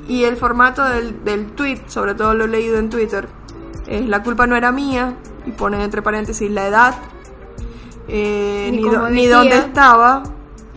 y 0.07 0.23
el 0.23 0.37
formato 0.37 0.83
del, 0.85 1.23
del 1.23 1.51
tweet, 1.51 1.81
sobre 1.87 2.15
todo 2.15 2.33
lo 2.33 2.45
he 2.45 2.47
leído 2.47 2.77
en 2.77 2.89
Twitter, 2.89 3.27
es 3.87 4.05
la 4.07 4.23
culpa 4.23 4.47
no 4.47 4.55
era 4.55 4.71
mía, 4.71 5.15
y 5.45 5.51
ponen 5.51 5.81
entre 5.81 6.01
paréntesis 6.01 6.49
la 6.49 6.67
edad, 6.67 6.95
eh, 8.07 8.69
Ni 8.71 8.77
ni, 8.77 9.27
do- 9.27 9.37
dónde 9.37 9.57
estaba, 9.57 10.23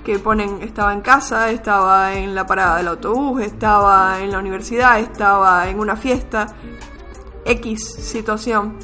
que 0.04 0.18
ponen 0.18 0.62
estaba 0.62 0.92
en 0.92 1.00
casa, 1.00 1.50
estaba 1.50 2.14
en 2.14 2.34
la 2.34 2.44
parada 2.46 2.76
del 2.78 2.88
autobús, 2.88 3.40
estaba 3.42 4.20
en 4.20 4.32
la 4.32 4.38
universidad, 4.38 4.98
estaba 4.98 5.68
en 5.68 5.78
una 5.78 5.96
fiesta, 5.96 6.46
X 7.44 7.84
situación, 8.00 8.74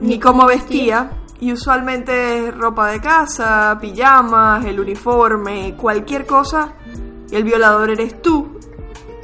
ni, 0.00 0.18
cómo 0.18 0.46
vestía. 0.46 1.10
Y 1.38 1.52
usualmente 1.52 2.48
es 2.48 2.56
ropa 2.56 2.88
de 2.88 3.00
casa, 3.00 3.76
pijamas, 3.80 4.64
el 4.64 4.80
uniforme, 4.80 5.74
cualquier 5.76 6.26
cosa. 6.26 6.72
Y 7.30 7.36
el 7.36 7.44
violador 7.44 7.90
eres 7.90 8.22
tú. 8.22 8.58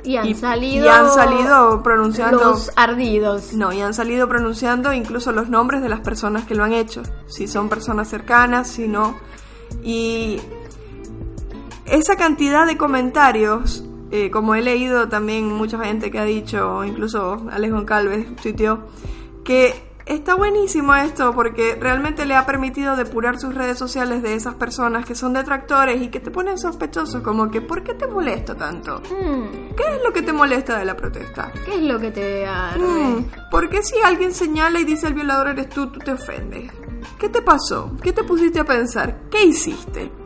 Y 0.05 0.17
han 0.17 0.27
y, 0.27 0.35
salido. 0.35 0.85
y 0.85 0.89
han 0.89 1.09
salido 1.11 1.83
pronunciando. 1.83 2.39
Los 2.39 2.71
ardidos. 2.77 3.53
No, 3.55 3.73
y 3.73 3.81
han 3.81 3.95
salido 3.95 4.29
pronunciando 4.29 4.93
incluso 4.93 5.33
los 5.33 5.49
nombres 5.49 5.81
de 5.81 5.89
las 5.89 6.01
personas 6.01 6.45
que 6.45 6.55
lo 6.55 6.65
han 6.65 6.73
hecho. 6.73 7.03
Si 7.27 7.47
son 7.47 7.69
personas 7.69 8.09
cercanas, 8.09 8.69
si 8.69 8.89
no. 8.89 9.17
Y 9.83 10.41
esa 11.87 12.17
cantidad 12.17 12.67
de 12.67 12.77
comentarios, 12.77 13.85
eh, 14.11 14.31
como 14.31 14.55
he 14.55 14.63
leído 14.63 15.09
también 15.09 15.53
mucha 15.53 15.79
gente 15.85 16.11
que 16.11 16.19
ha 16.19 16.25
dicho, 16.25 16.85
incluso 16.85 17.47
Alejo 17.51 17.85
Calves 17.85 18.35
tuiteó, 18.37 18.87
que 19.45 19.92
está 20.07 20.35
buenísimo 20.35 20.95
esto 20.95 21.33
porque 21.35 21.77
realmente 21.81 22.27
le 22.27 22.35
ha 22.35 22.47
permitido 22.47 22.97
depurar 22.97 23.39
sus 23.39 23.55
redes 23.55 23.79
sociales 23.79 24.23
de 24.23 24.35
esas 24.35 24.55
personas 24.55 25.05
que 25.05 25.15
son 25.15 25.33
detractores 25.33 26.01
y 26.03 26.09
que 26.09 26.21
te 26.21 26.31
ponen 26.31 26.59
sospechosos, 26.59 27.23
como 27.23 27.51
que 27.51 27.61
¿por 27.61 27.83
qué 27.83 27.95
te 27.95 28.07
molesta 28.07 28.57
tanto? 28.57 29.01
Hmm, 29.01 29.75
¿Qué 29.77 29.85
es 29.97 30.03
lo 30.05 30.13
que 30.13 30.23
te 30.23 30.33
molesta 30.33 30.79
de 30.79 30.85
la 30.85 30.97
protesta? 30.97 31.53
¿Qué 31.65 31.77
es 31.77 31.83
lo 31.83 31.99
que 31.99 32.11
te 32.11 32.47
arde? 32.47 32.83
Mm, 32.83 33.51
¿Por 33.51 33.69
qué 33.69 33.83
si 33.83 33.97
alguien 34.05 34.33
señala 34.33 34.81
y 34.81 34.85
dice 34.85 35.07
el 35.07 35.15
violador 35.15 35.49
eres 35.49 35.69
tú, 35.69 35.91
tú 35.91 35.99
te 35.99 36.13
ofendes? 36.13 36.71
¿Qué 37.19 37.29
te 37.29 37.43
pasó? 37.43 37.93
¿Qué 38.03 38.13
te 38.13 38.25
pusiste 38.25 38.61
a 38.61 38.65
pensar? 38.65 39.23
¿Qué 39.31 39.45
hiciste? 39.45 40.22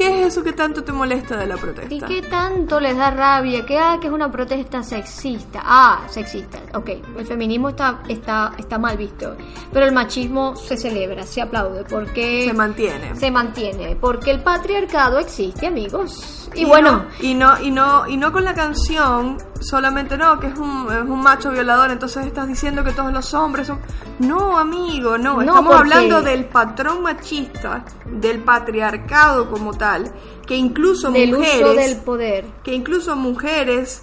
¿Qué 0.00 0.20
es 0.22 0.26
eso 0.28 0.42
que 0.42 0.52
tanto 0.54 0.82
te 0.82 0.92
molesta 0.92 1.36
de 1.36 1.46
la 1.46 1.56
¿Y 1.56 1.58
protesta? 1.58 2.06
qué 2.06 2.22
tanto 2.22 2.80
les 2.80 2.96
da 2.96 3.10
rabia? 3.10 3.66
Que, 3.66 3.78
ah, 3.78 3.98
que 4.00 4.06
es 4.06 4.12
una 4.12 4.32
protesta 4.32 4.82
sexista. 4.82 5.60
Ah, 5.62 6.00
sexista. 6.08 6.58
Ok, 6.74 6.88
el 7.18 7.26
feminismo 7.26 7.68
está, 7.68 8.00
está, 8.08 8.52
está 8.56 8.78
mal 8.78 8.96
visto. 8.96 9.36
Pero 9.70 9.84
el 9.84 9.92
machismo 9.92 10.56
se 10.56 10.78
celebra, 10.78 11.24
se 11.24 11.42
aplaude. 11.42 11.84
Porque 11.84 12.46
Se 12.46 12.54
mantiene. 12.54 13.14
se 13.14 13.30
mantiene. 13.30 13.94
Porque 14.00 14.30
el 14.30 14.42
patriarcado 14.42 15.18
existe, 15.18 15.66
amigos. 15.66 16.48
Y, 16.54 16.62
Y 16.62 16.64
bueno, 16.64 16.92
no, 16.92 17.04
y 17.20 17.34
no 17.34 17.60
y 17.60 17.70
no 17.70 18.08
y 18.08 18.16
no 18.16 18.32
con 18.32 18.42
la 18.44 18.54
canción 18.54 19.36
solamente 19.60 20.16
no 20.16 20.40
que 20.40 20.48
es 20.48 20.58
un, 20.58 20.88
es 20.90 21.02
un 21.08 21.20
macho 21.22 21.50
violador 21.50 21.90
entonces 21.90 22.26
estás 22.26 22.48
diciendo 22.48 22.82
que 22.82 22.90
todos 22.92 23.12
los 23.12 23.32
hombres 23.34 23.68
son 23.68 23.78
no 24.18 24.58
amigo 24.58 25.16
no, 25.16 25.34
No, 25.34 25.42
estamos 25.42 25.76
hablando 25.76 26.22
del 26.22 26.46
patrón 26.46 27.02
machista 27.02 27.84
del 28.06 28.40
patriarcado 28.40 29.48
como 29.48 29.74
tal 29.74 29.89
que 30.46 30.56
incluso 30.56 31.10
del 31.10 31.32
mujeres 31.32 31.62
uso 31.62 31.74
del 31.74 31.96
poder. 31.98 32.44
que 32.64 32.74
incluso 32.74 33.16
mujeres 33.16 34.02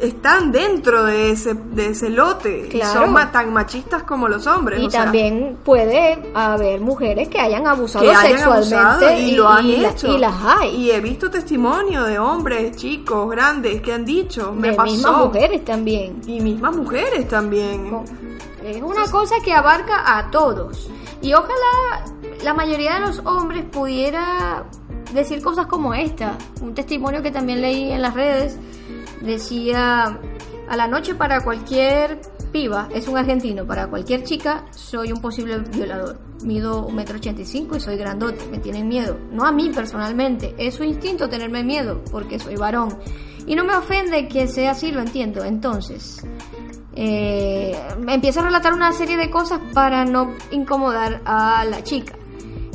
están 0.00 0.50
dentro 0.50 1.04
de 1.04 1.30
ese 1.30 1.54
de 1.54 1.90
ese 1.90 2.10
lote 2.10 2.68
y 2.72 2.80
son 2.82 3.12
ma- 3.12 3.30
tan 3.30 3.52
machistas 3.52 4.02
como 4.02 4.26
los 4.28 4.44
hombres 4.48 4.80
Y 4.82 4.86
o 4.86 4.90
sea, 4.90 5.04
también 5.04 5.56
puede 5.64 6.30
haber 6.34 6.80
mujeres 6.80 7.28
que 7.28 7.38
hayan 7.40 7.66
abusado 7.68 8.04
que 8.04 8.10
hayan 8.10 8.38
sexualmente 8.38 8.76
abusado 8.76 9.18
y, 9.20 9.32
lo 9.32 9.48
han 9.48 9.66
y 9.66 9.76
la- 9.76 9.90
hecho 9.90 10.08
y 10.08 10.18
las 10.18 10.34
hay. 10.44 10.70
y 10.76 10.90
he 10.90 11.00
visto 11.00 11.30
testimonio 11.30 12.02
de 12.04 12.18
hombres 12.18 12.76
chicos 12.76 13.30
grandes 13.30 13.80
que 13.82 13.92
han 13.92 14.04
dicho 14.04 14.52
me 14.52 14.70
de 14.70 14.76
pasó 14.76 14.90
mismas 14.92 15.16
mujeres 15.26 15.64
también. 15.64 16.20
y 16.26 16.40
mismas 16.40 16.76
mujeres 16.76 17.28
también 17.28 17.90
Es 18.64 18.82
una 18.82 19.08
cosa 19.10 19.36
que 19.44 19.52
abarca 19.52 20.18
a 20.18 20.28
todos. 20.30 20.88
Y 21.22 21.32
ojalá 21.34 22.04
la 22.44 22.54
mayoría 22.54 22.94
de 22.94 23.00
los 23.00 23.20
hombres 23.20 23.64
pudiera 23.64 24.64
decir 25.12 25.42
cosas 25.42 25.66
como 25.66 25.94
esta. 25.94 26.36
Un 26.60 26.74
testimonio 26.74 27.22
que 27.22 27.30
también 27.30 27.60
leí 27.60 27.90
en 27.90 28.02
las 28.02 28.14
redes 28.14 28.58
decía, 29.22 30.20
a 30.68 30.76
la 30.76 30.86
noche 30.86 31.14
para 31.14 31.42
cualquier 31.42 32.20
piba, 32.52 32.88
es 32.94 33.08
un 33.08 33.16
argentino, 33.16 33.66
para 33.66 33.88
cualquier 33.88 34.22
chica 34.22 34.66
soy 34.70 35.10
un 35.10 35.20
posible 35.20 35.58
violador. 35.58 36.18
Mido 36.44 36.86
1,85m 36.88 37.76
y 37.76 37.80
soy 37.80 37.96
grandote, 37.96 38.46
me 38.50 38.58
tienen 38.58 38.86
miedo. 38.88 39.16
No 39.32 39.46
a 39.46 39.52
mí 39.52 39.70
personalmente, 39.74 40.54
es 40.58 40.74
su 40.74 40.84
instinto 40.84 41.28
tenerme 41.28 41.64
miedo, 41.64 42.02
porque 42.10 42.38
soy 42.38 42.56
varón. 42.56 42.98
Y 43.46 43.54
no 43.54 43.64
me 43.64 43.74
ofende 43.74 44.28
que 44.28 44.46
sea 44.46 44.72
así, 44.72 44.92
lo 44.92 45.00
entiendo. 45.00 45.44
Entonces, 45.44 46.24
eh, 46.94 47.76
empieza 48.06 48.40
a 48.40 48.44
relatar 48.44 48.74
una 48.74 48.92
serie 48.92 49.16
de 49.16 49.30
cosas 49.30 49.60
para 49.72 50.04
no 50.04 50.34
incomodar 50.50 51.22
a 51.24 51.64
la 51.64 51.82
chica. 51.82 52.14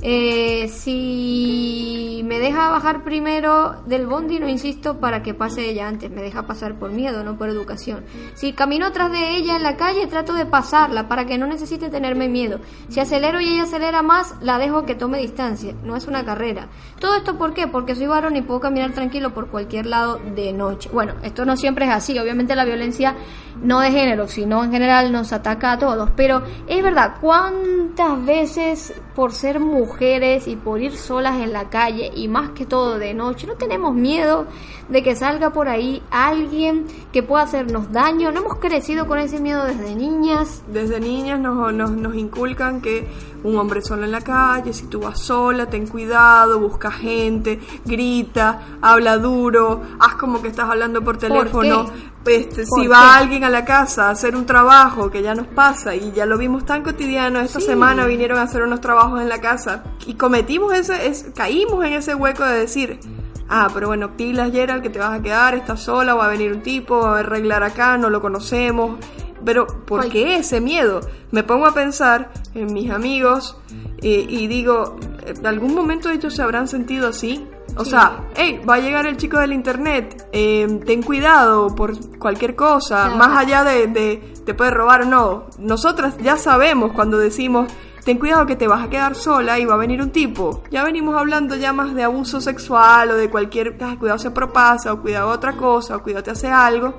Eh, 0.02 0.70
si 0.70 2.22
me 2.26 2.40
deja 2.40 2.70
bajar 2.70 3.04
primero 3.04 3.82
del 3.86 4.08
bondi, 4.08 4.40
no 4.40 4.48
insisto 4.48 5.00
para 5.00 5.24
que 5.24 5.34
pase 5.34 5.70
ella 5.70 5.88
antes, 5.88 6.10
me 6.10 6.22
deja 6.22 6.48
pasar 6.48 6.76
por 6.80 6.92
miedo, 6.92 7.24
no 7.24 7.38
por 7.38 7.50
educación. 7.50 8.06
Si 8.34 8.54
camino 8.54 8.86
atrás 8.86 9.12
de 9.12 9.36
ella 9.36 9.58
en 9.58 9.64
la 9.64 9.76
calle, 9.76 10.08
trato 10.08 10.34
de 10.34 10.46
pasarla 10.46 11.10
para 11.10 11.26
que 11.26 11.38
no 11.38 11.48
necesite 11.48 11.90
tenerme 11.90 12.30
miedo. 12.30 12.60
Si 12.88 13.00
acelero 13.00 13.42
y 13.42 13.50
ella 13.50 13.64
acelera 13.64 14.02
más, 14.02 14.36
la 14.42 14.58
dejo 14.58 14.86
que 14.86 14.96
tome 14.96 15.20
distancia, 15.20 15.74
no 15.84 15.96
es 15.96 16.08
una 16.08 16.24
carrera. 16.24 16.70
Todo 17.00 17.16
esto 17.16 17.38
¿por 17.38 17.54
qué? 17.54 17.68
Porque 17.68 17.96
soy 17.96 18.08
varón 18.08 18.36
y 18.36 18.42
puedo 18.42 18.62
caminar 18.62 18.94
tranquilo 18.94 19.34
por 19.34 19.50
cualquier 19.50 19.86
lado 19.86 20.20
de 20.36 20.54
noche. 20.54 20.90
Bueno, 20.94 21.16
esto 21.24 21.46
no 21.46 21.58
siempre 21.58 21.86
es 21.86 21.92
así, 21.92 22.18
obviamente 22.20 22.56
la 22.56 22.66
violencia 22.66 23.16
no 23.62 23.82
de 23.82 23.92
género, 23.92 24.28
sino 24.28 24.64
en 24.64 24.72
general 24.72 25.12
nos 25.12 25.34
ataca 25.34 25.74
a 25.74 25.80
todos, 25.80 26.10
pero 26.16 26.44
es 26.68 26.82
verdad, 26.82 27.16
¿cuántas 27.20 28.24
veces 28.24 28.94
por 29.16 29.34
ser 29.34 29.60
mujer 29.60 29.89
mujeres 29.90 30.48
y 30.48 30.56
por 30.56 30.82
ir 30.82 30.96
solas 30.96 31.40
en 31.40 31.52
la 31.52 31.70
calle 31.70 32.12
y 32.16 32.28
más 32.28 32.52
que 32.52 32.66
todo 32.66 33.00
de 33.00 33.14
noche, 33.16 33.48
no 33.48 33.56
tenemos 33.56 33.96
miedo 33.96 34.46
de 34.88 35.02
que 35.02 35.16
salga 35.16 35.52
por 35.52 35.68
ahí 35.68 36.02
alguien 36.12 36.86
que 37.12 37.24
pueda 37.24 37.44
hacernos 37.44 37.92
daño. 37.92 38.32
No 38.32 38.42
hemos 38.42 38.56
crecido 38.58 39.08
con 39.08 39.18
ese 39.18 39.40
miedo 39.40 39.66
desde 39.66 39.96
niñas. 39.96 40.62
Desde 40.68 41.00
niñas 41.00 41.40
nos, 41.40 41.74
nos, 41.74 41.92
nos 41.92 42.16
inculcan 42.16 42.82
que 42.82 43.08
un 43.44 43.58
hombre 43.58 43.82
solo 43.82 44.04
en 44.06 44.12
la 44.12 44.22
calle, 44.22 44.74
si 44.74 44.86
tú 44.88 45.00
vas 45.00 45.20
sola, 45.20 45.68
ten 45.68 45.88
cuidado, 45.88 46.60
busca 46.60 46.92
gente, 46.92 47.60
grita, 47.86 48.62
habla 48.82 49.18
duro, 49.18 49.82
haz 50.00 50.16
como 50.16 50.42
que 50.42 50.50
estás 50.50 50.70
hablando 50.70 51.04
por 51.04 51.18
teléfono. 51.18 51.88
Este, 52.26 52.66
si 52.66 52.88
va 52.88 53.18
alguien 53.18 53.44
a 53.44 53.50
la 53.50 53.66
casa 53.66 54.08
a 54.08 54.12
hacer 54.12 54.36
un 54.36 54.46
trabajo 54.46 55.10
que 55.10 55.22
ya 55.22 55.34
nos 55.34 55.48
pasa 55.48 55.96
y 55.96 56.12
ya 56.12 56.26
lo 56.26 56.38
vimos 56.38 56.66
tan 56.66 56.84
cotidiano, 56.84 57.40
esta 57.40 57.60
semana 57.60 58.06
vinieron 58.06 58.38
a 58.38 58.44
hacer 58.44 58.62
unos 58.62 58.82
trabajos 58.82 59.22
en 59.22 59.30
la 59.30 59.40
casa 59.40 59.84
y 60.06 60.16
cometimos 60.16 60.74
ese, 60.74 61.32
caímos 61.34 61.84
en 61.86 61.94
ese 61.94 62.14
hueco 62.14 62.44
de 62.46 62.60
decir, 62.60 63.00
ah, 63.48 63.70
pero 63.74 63.88
bueno, 63.88 64.16
pilas 64.16 64.52
Gerald 64.52 64.84
que 64.84 64.90
te 64.90 65.00
vas 65.00 65.18
a 65.20 65.24
quedar, 65.24 65.56
estás 65.56 65.82
sola, 65.82 66.14
va 66.14 66.26
a 66.26 66.30
venir 66.30 66.52
un 66.52 66.62
tipo, 66.62 67.00
va 67.02 67.18
a 67.18 67.20
arreglar 67.20 67.64
acá, 67.64 67.98
no 67.98 68.10
lo 68.10 68.22
conocemos. 68.22 68.98
Pero, 69.44 69.66
¿por 69.86 70.10
qué 70.10 70.36
ese 70.36 70.60
miedo? 70.60 71.00
Me 71.32 71.44
pongo 71.44 71.66
a 71.66 71.74
pensar 71.74 72.30
en 72.54 72.74
mis 72.74 72.92
amigos 72.92 73.58
eh, 74.02 74.26
y 74.28 74.48
digo, 74.48 74.98
¿en 75.26 75.48
algún 75.48 75.74
momento 75.74 76.10
ellos 76.10 76.36
se 76.36 76.42
habrán 76.42 76.68
sentido 76.68 77.08
así? 77.08 77.48
O 77.76 77.86
sea, 77.86 78.26
hey, 78.36 78.62
va 78.68 78.76
a 78.76 78.80
llegar 78.80 79.06
el 79.06 79.18
chico 79.18 79.40
del 79.40 79.54
internet, 79.54 80.28
eh, 80.32 80.82
ten 80.86 81.02
cuidado 81.02 81.74
por 81.76 82.18
cualquier 82.18 82.56
cosa, 82.56 83.10
más 83.16 83.38
allá 83.38 83.64
de, 83.64 83.88
de 83.88 84.34
te 84.46 84.54
puede 84.54 84.72
robar 84.72 85.04
o 85.04 85.06
no. 85.06 85.46
Nosotras 85.60 86.18
ya 86.18 86.36
sabemos 86.36 86.92
cuando 86.92 87.18
decimos, 87.18 87.72
ten 88.04 88.18
cuidado 88.18 88.46
que 88.46 88.56
te 88.56 88.68
vas 88.68 88.84
a 88.84 88.90
quedar 88.90 89.16
sola 89.16 89.60
y 89.60 89.66
va 89.66 89.76
a 89.76 89.78
venir 89.78 90.02
un 90.02 90.10
tipo. 90.10 90.64
Ya 90.72 90.84
venimos 90.84 91.16
hablando 91.16 91.56
ya 91.56 91.74
más 91.74 91.94
de 91.94 92.04
abuso 92.04 92.42
sexual 92.42 93.12
o 93.12 93.16
de 93.16 93.30
cualquier, 93.30 93.78
cuidado 94.00 94.18
se 94.20 94.32
propasa 94.32 94.94
o 94.94 95.02
cuidado 95.02 95.30
otra 95.30 95.54
cosa 95.54 95.96
o 95.96 96.04
cuidado 96.04 96.24
te 96.24 96.32
hace 96.32 96.48
algo. 96.48 96.96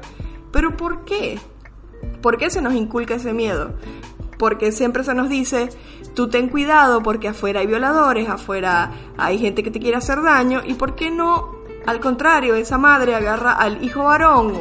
Pero 0.52 0.76
¿por 0.76 1.04
qué? 1.04 1.38
¿Por 2.22 2.38
qué 2.38 2.50
se 2.50 2.62
nos 2.62 2.74
inculca 2.74 3.14
ese 3.14 3.33
miedo? 3.33 3.74
Porque 4.38 4.72
siempre 4.72 5.04
se 5.04 5.14
nos 5.14 5.28
dice, 5.28 5.68
tú 6.14 6.29
ten 6.29 6.49
cuidado 6.49 7.03
porque 7.03 7.29
afuera 7.29 7.61
hay 7.61 7.66
violadores, 7.66 8.29
afuera 8.29 8.92
hay 9.16 9.38
gente 9.38 9.62
que 9.62 9.70
te 9.70 9.81
quiere 9.81 9.96
hacer 9.96 10.23
daño, 10.23 10.62
y 10.64 10.75
por 10.75 10.94
qué 10.94 11.11
no, 11.11 11.61
al 11.87 12.01
contrario, 12.01 12.55
esa 12.55 12.79
madre 12.79 13.14
agarra 13.14 13.53
al 13.53 13.83
hijo 13.83 14.05
varón 14.05 14.53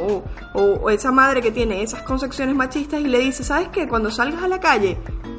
o, 0.54 0.90
esa 0.90 1.12
madre 1.12 1.42
que 1.42 1.52
tiene 1.52 1.84
esas 1.84 2.02
concepciones 2.02 2.56
machistas 2.56 3.02
y 3.02 3.08
le 3.08 3.20
dice, 3.20 3.44
¿sabes 3.44 3.70
qué? 3.70 3.88
Cuando 3.88 4.10
salgas 4.12 4.44
a 4.44 4.48
la 4.48 4.60
calle, 4.60 4.98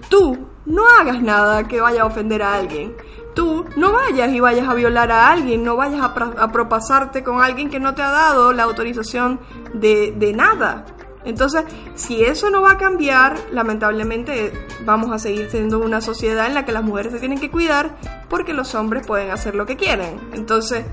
tú 0.09 0.47
no 0.67 0.83
hagas 0.99 1.23
nada 1.23 1.67
que 1.67 1.81
vaya 1.81 2.03
a 2.03 2.07
ofender 2.07 2.43
a 2.43 2.55
alguien. 2.55 2.95
Tú 3.35 3.65
no 3.77 3.93
vayas 3.93 4.33
y 4.33 4.41
vayas 4.41 4.69
a 4.69 4.75
violar 4.75 5.11
a 5.13 5.31
alguien, 5.31 5.65
no 5.65 5.77
vayas 5.77 6.03
a, 6.03 6.53
propasarte 6.53 7.23
con 7.23 7.43
alguien 7.43 7.71
que 7.71 7.81
no 7.81 7.95
te 7.95 8.03
ha 8.03 8.11
dado 8.11 8.53
la 8.53 8.65
autorización 8.65 9.41
de, 9.73 10.13
de 10.17 10.33
nada. 10.33 10.85
Entonces, 11.25 11.65
si 11.95 12.23
eso 12.23 12.51
no 12.51 12.63
va 12.63 12.73
a 12.73 12.79
cambiar, 12.79 13.37
lamentablemente 13.53 14.53
vamos 14.85 15.11
a 15.13 15.19
seguir 15.19 15.51
siendo 15.51 15.79
una 15.79 16.01
sociedad 16.01 16.47
en 16.47 16.55
la 16.55 16.65
que 16.65 16.73
las 16.73 16.83
mujeres 16.83 17.13
se 17.13 17.19
tienen 17.19 17.39
que 17.39 17.51
cuidar 17.51 17.97
porque 18.29 18.55
los 18.55 18.75
hombres 18.75 19.07
pueden 19.07 19.31
hacer 19.31 19.55
lo 19.55 19.67
que 19.67 19.77
quieren. 19.77 20.19
Entonces, 20.33 20.85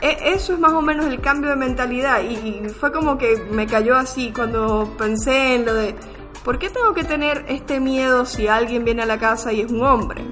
e, 0.00 0.32
eso 0.34 0.54
es 0.54 0.58
más 0.58 0.72
o 0.72 0.82
menos 0.82 1.06
el 1.06 1.20
cambio 1.20 1.50
de 1.50 1.56
mentalidad 1.56 2.22
y, 2.22 2.68
fue 2.70 2.92
como 2.92 3.18
que 3.18 3.36
me 3.50 3.66
cayó 3.66 3.94
así 3.96 4.32
cuando 4.32 4.94
pensé 4.96 5.54
en 5.54 5.66
lo 5.66 5.74
de, 5.74 5.94
¿por 6.44 6.58
qué 6.58 6.70
tengo 6.70 6.94
que 6.94 7.04
tener 7.04 7.44
este 7.48 7.78
miedo 7.78 8.24
si 8.24 8.48
alguien 8.48 8.84
viene 8.84 9.02
a 9.02 9.06
la 9.06 9.18
casa 9.18 9.52
y 9.52 9.60
es 9.60 9.70
un 9.70 9.82
hombre? 9.82 10.24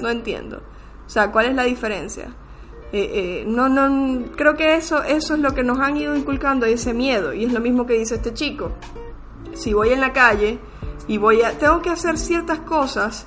No 0.00 0.10
entiendo. 0.10 0.60
O 1.06 1.08
sea, 1.08 1.30
¿cuál 1.30 1.46
es 1.46 1.54
la 1.54 1.62
diferencia? 1.62 2.34
Eh, 2.98 3.10
eh, 3.12 3.44
no, 3.46 3.68
no, 3.68 4.24
creo 4.36 4.56
que 4.56 4.74
eso, 4.74 5.02
eso 5.02 5.34
es 5.34 5.40
lo 5.40 5.52
que 5.52 5.62
nos 5.62 5.78
han 5.80 5.98
ido 5.98 6.16
inculcando, 6.16 6.64
ese 6.64 6.94
miedo. 6.94 7.34
Y 7.34 7.44
es 7.44 7.52
lo 7.52 7.60
mismo 7.60 7.84
que 7.84 7.92
dice 7.92 8.14
este 8.14 8.32
chico. 8.32 8.72
Si 9.52 9.74
voy 9.74 9.90
en 9.90 10.00
la 10.00 10.14
calle 10.14 10.58
y 11.06 11.18
voy 11.18 11.42
a, 11.42 11.58
tengo 11.58 11.82
que 11.82 11.90
hacer 11.90 12.16
ciertas 12.16 12.60
cosas 12.60 13.26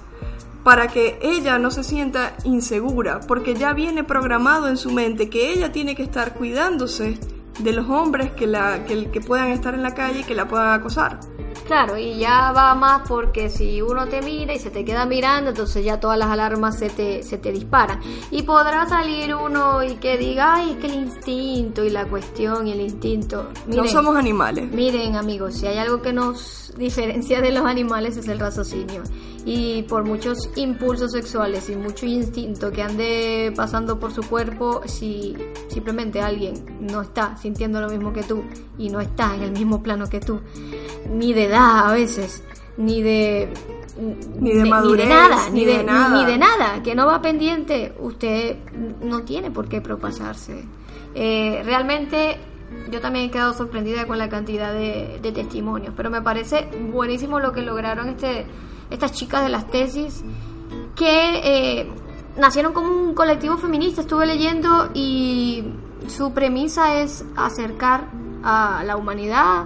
para 0.63 0.88
que 0.88 1.19
ella 1.21 1.60
no 1.60 1.69
se 1.69 1.84
sienta 1.84 2.36
insegura, 2.45 3.19
porque 3.19 3.53
ya 3.53 3.73
viene 3.73 4.03
programado 4.03 4.69
en 4.69 4.77
su 4.77 4.89
mente 4.89 5.29
que 5.29 5.53
ella 5.53 5.71
tiene 5.71 5.95
que 5.95 6.01
estar 6.01 6.34
cuidándose 6.34 7.19
de 7.60 7.71
los 7.71 7.88
hombres 7.89 8.32
que, 8.32 8.47
la, 8.47 8.86
que, 8.86 9.12
que 9.12 9.21
puedan 9.21 9.49
estar 9.49 9.75
en 9.75 9.84
la 9.84 9.93
calle 9.93 10.21
y 10.21 10.23
que 10.23 10.34
la 10.34 10.47
puedan 10.47 10.73
acosar. 10.73 11.19
Claro, 11.69 11.99
y 11.99 12.17
ya 12.17 12.51
va 12.51 12.73
más 12.73 13.08
porque 13.08 13.47
si 13.47 13.79
uno 13.79 14.08
te 14.08 14.23
mira 14.23 14.55
y 14.55 14.58
se 14.58 14.71
te 14.71 14.84
queda 14.84 15.05
mirando, 15.05 15.51
entonces 15.51 15.86
ya 15.86 15.99
todas 15.99 16.17
las 16.17 16.27
alarmas 16.29 16.79
se 16.79 16.89
te, 16.89 17.21
se 17.21 17.38
te 17.38 17.51
disparan. 17.51 17.99
Y 18.32 18.41
podrá 18.41 18.89
salir 18.89 19.36
uno 19.36 19.84
y 19.84 19.97
que 19.97 20.17
diga, 20.17 20.55
ay, 20.55 20.71
es 20.71 20.77
que 20.77 20.88
el 20.88 20.95
instinto 20.95 21.86
y 21.86 21.91
la 21.91 22.05
cuestión 22.05 22.65
y 22.65 22.71
el 22.71 22.82
instinto. 22.82 23.49
no 23.67 23.88
somos 23.88 24.15
animales. 24.15 24.71
Miren, 24.71 25.15
amigos, 25.15 25.58
si 25.58 25.67
hay 25.67 25.77
algo 25.77 26.01
que 26.01 26.12
nos 26.12 26.68
diferencia 26.77 27.41
de 27.41 27.51
los 27.51 27.65
animales 27.65 28.17
es 28.17 28.27
el 28.27 28.39
raciocinio. 28.39 29.03
Y 29.45 29.84
por 29.84 30.03
muchos 30.03 30.49
impulsos 30.55 31.12
sexuales 31.12 31.69
y 31.69 31.75
mucho 31.75 32.05
instinto 32.05 32.71
que 32.71 32.82
ande 32.82 33.53
pasando 33.55 33.99
por 33.99 34.13
su 34.13 34.21
cuerpo, 34.23 34.82
si 34.86 35.36
simplemente 35.69 36.21
alguien 36.21 36.53
no 36.79 37.01
está 37.01 37.38
sintiendo 37.38 37.82
lo 37.82 37.89
mismo 37.89 38.13
que 38.13 38.23
tú 38.23 38.43
y 38.77 38.89
no 38.89 38.99
está 38.99 39.36
en 39.36 39.43
el 39.43 39.51
mismo 39.51 39.82
plano 39.82 40.08
que 40.08 40.19
tú, 40.19 40.41
ni 41.10 41.34
de 41.34 41.45
edad 41.45 41.89
a 41.89 41.93
veces, 41.93 42.43
ni 42.77 43.01
de 43.01 43.53
ni 44.39 44.53
de, 44.53 44.65
madurez, 44.65 45.05
ni 45.05 45.10
de 45.10 45.15
nada, 45.15 45.49
ni, 45.49 45.65
de, 45.65 45.84
nada. 45.84 46.17
Ni, 46.17 46.25
de 46.25 46.38
nada, 46.38 46.84
que 46.84 46.95
no 46.95 47.05
va 47.05 47.21
pendiente, 47.21 47.93
usted 47.99 48.58
no 49.01 49.23
tiene 49.23 49.51
por 49.51 49.67
qué 49.67 49.82
propasarse. 49.82 50.63
Eh, 51.15 51.62
realmente 51.65 52.38
yo 52.91 53.01
también 53.01 53.25
he 53.25 53.32
quedado 53.32 53.53
sorprendida 53.53 54.05
con 54.08 54.17
la 54.17 54.29
cantidad 54.29 54.73
de, 54.73 55.19
testimonios, 55.34 55.93
pero 55.95 56.10
me 56.10 56.21
parece 56.21 56.69
buenísimo 56.91 57.39
lo 57.39 57.51
que 57.51 57.62
lograron 57.62 58.10
este, 58.10 58.45
estas 58.89 59.12
chicas 59.12 59.43
de 59.43 59.49
las 59.49 59.67
tesis 59.67 60.23
que 60.95 61.79
eh, 61.79 61.91
nacieron 62.38 62.73
como 62.73 62.89
un 62.91 63.13
colectivo 63.13 63.58
feminista, 63.58 64.01
estuve 64.01 64.25
leyendo 64.25 64.89
y 64.93 65.73
su 66.08 66.34
premisa 66.34 66.99
es 67.01 67.25
acercar 67.36 68.08
a 68.43 68.84
la 68.86 68.95
humanidad 68.95 69.65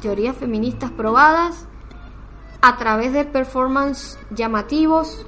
teorías 0.00 0.36
feministas 0.36 0.90
probadas 0.90 1.66
a 2.60 2.76
través 2.76 3.12
de 3.12 3.24
performance 3.24 4.18
llamativos 4.30 5.26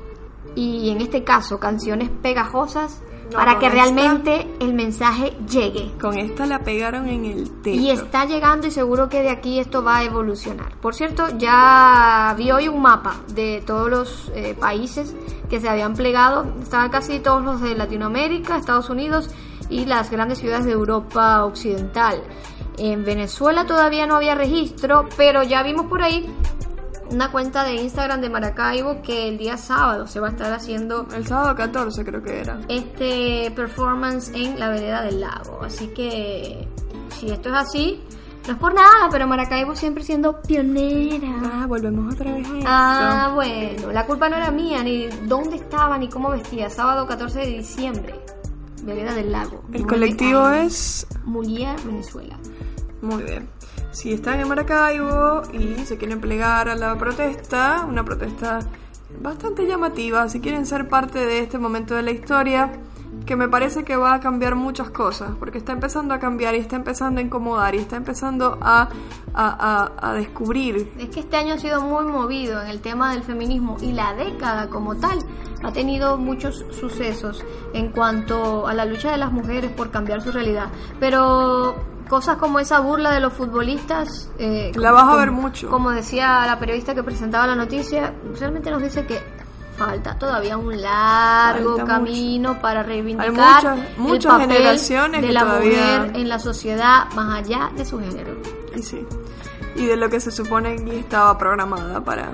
y 0.54 0.90
en 0.90 1.00
este 1.00 1.22
caso 1.24 1.60
canciones 1.60 2.10
pegajosas 2.22 3.02
para 3.32 3.58
que 3.58 3.68
realmente 3.68 4.46
el 4.60 4.74
mensaje 4.74 5.32
llegue. 5.48 5.92
Con 6.00 6.18
esta 6.18 6.46
la 6.46 6.60
pegaron 6.60 7.08
en 7.08 7.24
el 7.24 7.50
techo. 7.62 7.80
Y 7.80 7.90
está 7.90 8.24
llegando 8.24 8.66
y 8.66 8.70
seguro 8.70 9.08
que 9.08 9.22
de 9.22 9.30
aquí 9.30 9.58
esto 9.58 9.82
va 9.82 9.98
a 9.98 10.04
evolucionar. 10.04 10.76
Por 10.76 10.94
cierto, 10.94 11.28
ya 11.38 12.34
vi 12.36 12.50
hoy 12.50 12.68
un 12.68 12.82
mapa 12.82 13.16
de 13.28 13.62
todos 13.66 13.90
los 13.90 14.32
eh, 14.34 14.54
países 14.58 15.14
que 15.48 15.60
se 15.60 15.68
habían 15.68 15.94
plegado. 15.94 16.46
Estaban 16.62 16.90
casi 16.90 17.20
todos 17.20 17.42
los 17.42 17.60
de 17.60 17.74
Latinoamérica, 17.74 18.56
Estados 18.56 18.90
Unidos 18.90 19.30
y 19.68 19.86
las 19.86 20.10
grandes 20.10 20.38
ciudades 20.38 20.64
de 20.64 20.72
Europa 20.72 21.44
Occidental. 21.44 22.22
En 22.78 23.04
Venezuela 23.04 23.66
todavía 23.66 24.06
no 24.06 24.16
había 24.16 24.34
registro, 24.34 25.08
pero 25.16 25.42
ya 25.42 25.62
vimos 25.62 25.86
por 25.86 26.02
ahí 26.02 26.26
una 27.10 27.30
cuenta 27.30 27.64
de 27.64 27.74
Instagram 27.74 28.20
de 28.20 28.30
Maracaibo 28.30 29.02
que 29.02 29.28
el 29.28 29.38
día 29.38 29.56
sábado 29.56 30.06
se 30.06 30.20
va 30.20 30.28
a 30.28 30.30
estar 30.30 30.52
haciendo. 30.52 31.06
El 31.14 31.26
sábado 31.26 31.54
14 31.54 32.04
creo 32.04 32.22
que 32.22 32.40
era. 32.40 32.60
Este 32.68 33.52
performance 33.54 34.30
en 34.34 34.58
la 34.58 34.68
vereda 34.68 35.02
del 35.02 35.20
lago. 35.20 35.60
Así 35.62 35.88
que 35.88 36.68
si 37.18 37.30
esto 37.30 37.48
es 37.50 37.54
así, 37.54 38.00
no 38.46 38.54
es 38.54 38.58
por 38.58 38.74
nada, 38.74 39.08
pero 39.10 39.26
Maracaibo 39.26 39.74
siempre 39.74 40.02
siendo 40.04 40.40
pionera. 40.40 41.28
Ah, 41.52 41.66
volvemos 41.66 42.14
otra 42.14 42.32
vez 42.32 42.46
a 42.48 42.58
eso. 42.58 42.66
Ah, 42.68 43.32
bueno, 43.34 43.92
la 43.92 44.06
culpa 44.06 44.28
no 44.28 44.36
era 44.36 44.50
mía, 44.50 44.82
ni 44.82 45.08
dónde 45.26 45.56
estaba, 45.56 45.98
ni 45.98 46.08
cómo 46.08 46.30
vestía. 46.30 46.70
Sábado 46.70 47.06
14 47.06 47.40
de 47.40 47.46
diciembre, 47.46 48.14
vereda 48.84 49.14
del 49.14 49.32
lago. 49.32 49.62
El 49.72 49.86
colectivo 49.86 50.48
es. 50.50 51.06
Mulia, 51.24 51.76
Venezuela. 51.84 52.38
Muy 53.02 53.22
bien. 53.22 53.48
Si 53.92 54.12
están 54.12 54.38
en 54.40 54.48
Maracaibo 54.48 55.42
y 55.52 55.84
se 55.84 55.98
quieren 55.98 56.20
plegar 56.20 56.68
a 56.68 56.76
la 56.76 56.96
protesta, 56.96 57.84
una 57.88 58.04
protesta 58.04 58.60
bastante 59.20 59.66
llamativa, 59.66 60.28
si 60.28 60.40
quieren 60.40 60.64
ser 60.64 60.88
parte 60.88 61.18
de 61.18 61.40
este 61.40 61.58
momento 61.58 61.94
de 61.94 62.02
la 62.02 62.12
historia, 62.12 62.70
que 63.26 63.34
me 63.34 63.48
parece 63.48 63.84
que 63.84 63.96
va 63.96 64.14
a 64.14 64.20
cambiar 64.20 64.54
muchas 64.54 64.90
cosas, 64.90 65.32
porque 65.40 65.58
está 65.58 65.72
empezando 65.72 66.14
a 66.14 66.20
cambiar 66.20 66.54
y 66.54 66.58
está 66.58 66.76
empezando 66.76 67.20
a 67.20 67.24
incomodar 67.24 67.74
y 67.74 67.78
está 67.78 67.96
empezando 67.96 68.58
a, 68.60 68.88
a, 69.34 70.12
descubrir. 70.14 70.92
Es 70.96 71.08
que 71.08 71.20
este 71.20 71.36
año 71.36 71.54
ha 71.54 71.58
sido 71.58 71.80
muy 71.82 72.04
movido 72.04 72.62
en 72.62 72.68
el 72.68 72.80
tema 72.80 73.12
del 73.12 73.24
feminismo 73.24 73.76
y 73.80 73.92
la 73.92 74.14
década 74.14 74.68
como 74.68 74.96
tal 74.96 75.18
ha 75.62 75.72
tenido 75.72 76.16
muchos 76.16 76.64
sucesos 76.70 77.44
en 77.74 77.90
cuanto 77.90 78.68
a 78.68 78.74
la 78.74 78.84
lucha 78.84 79.10
de 79.10 79.18
las 79.18 79.32
mujeres 79.32 79.72
por 79.72 79.90
cambiar 79.90 80.22
su 80.22 80.30
realidad. 80.30 80.68
Pero 81.00 81.74
cosas 82.10 82.36
como 82.36 82.58
esa 82.58 82.80
burla 82.80 83.12
de 83.12 83.20
los 83.20 83.32
futbolistas. 83.32 84.28
Eh, 84.38 84.72
la 84.74 84.90
vas 84.90 85.04
a 85.04 85.16
ver 85.16 85.30
mucho. 85.30 85.70
Como 85.70 85.90
decía 85.92 86.44
la 86.44 86.58
periodista 86.58 86.94
que 86.94 87.02
presentaba 87.04 87.46
la 87.46 87.54
noticia, 87.54 88.12
realmente 88.38 88.70
nos 88.70 88.82
dice 88.82 89.06
que 89.06 89.18
falta 89.76 90.18
todavía 90.18 90.58
un 90.58 90.78
largo 90.82 91.76
Falta 91.78 91.84
camino 91.94 92.60
para 92.60 92.82
reivindicar 92.82 93.32
muchas- 93.32 93.98
muchas 93.98 94.24
el 94.34 94.40
papel 94.40 94.56
generaciones 94.56 95.22
de 95.22 95.32
la 95.32 95.40
todavía- 95.40 95.98
mujer 96.00 96.16
en 96.16 96.28
la 96.28 96.38
sociedad 96.38 97.04
más 97.14 97.38
allá 97.38 97.70
de 97.76 97.84
su 97.86 97.98
género. 98.00 98.32
Y 98.76 98.82
sí. 98.82 99.06
Y 99.76 99.86
de 99.86 99.96
lo 99.96 100.10
que 100.10 100.18
se 100.20 100.32
supone 100.32 100.76
que 100.84 100.98
estaba 100.98 101.38
programada 101.38 102.02
para, 102.04 102.28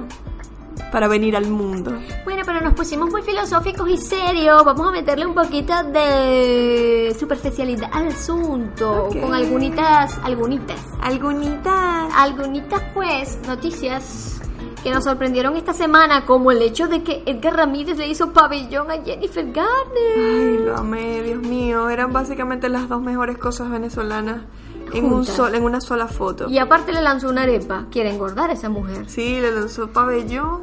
para 0.91 1.09
venir 1.09 1.37
al 1.37 1.49
mundo. 1.49 1.93
Bueno, 2.25 2.43
pero 2.47 2.61
nos 2.61 2.75
pusimos 2.75 3.11
muy 3.11 3.23
filosóficos 3.23 3.89
y 3.89 3.97
serios. 3.99 4.65
Vamos 4.65 4.89
a 4.89 4.93
meterle 4.93 5.27
un 5.27 5.35
poquito 5.35 5.73
de 5.85 7.15
superficialidad 7.19 7.91
al 7.93 8.09
asunto. 8.09 9.09
Con 9.21 9.35
algunitas, 9.35 10.19
algunitas, 10.23 10.81
Algunitas. 11.01 12.13
algunitas 12.15 12.83
pues 12.95 13.39
noticias 13.47 14.36
que 14.87 14.93
nos 14.93 15.03
sorprendieron 15.03 15.57
esta 15.57 15.73
semana, 15.73 16.25
como 16.25 16.53
el 16.53 16.63
hecho 16.63 16.87
de 16.87 17.03
que 17.03 17.25
Edgar 17.27 17.57
Ramírez 17.57 17.99
le 17.99 18.07
hizo 18.07 18.33
pabellón 18.33 18.89
a 18.89 19.03
Jennifer 19.03 19.45
Garner. 19.51 20.17
Ay, 20.17 20.59
lo 20.65 20.77
amé, 20.77 21.25
Dios 21.25 21.41
mío. 21.43 21.91
Eran 21.91 22.13
básicamente 22.13 22.69
las 22.69 22.89
dos 22.89 23.03
mejores 23.03 23.37
cosas 23.37 23.69
venezolanas 23.69 24.43
en, 24.93 25.07
un 25.07 25.25
sol, 25.25 25.57
en 25.57 25.65
una 25.65 25.81
sola 25.81 26.07
foto. 26.07 26.49
Y 26.49 26.59
aparte 26.59 26.93
le 26.93 27.03
lanzó 27.03 27.31
una 27.31 27.43
arepa. 27.43 27.87
Quiere 27.91 28.15
engordar 28.15 28.51
a 28.51 28.53
esa 28.53 28.69
mujer. 28.69 29.11
Sí, 29.11 29.41
le 29.41 29.51
lanzó 29.51 29.89
pabellón 29.89 30.61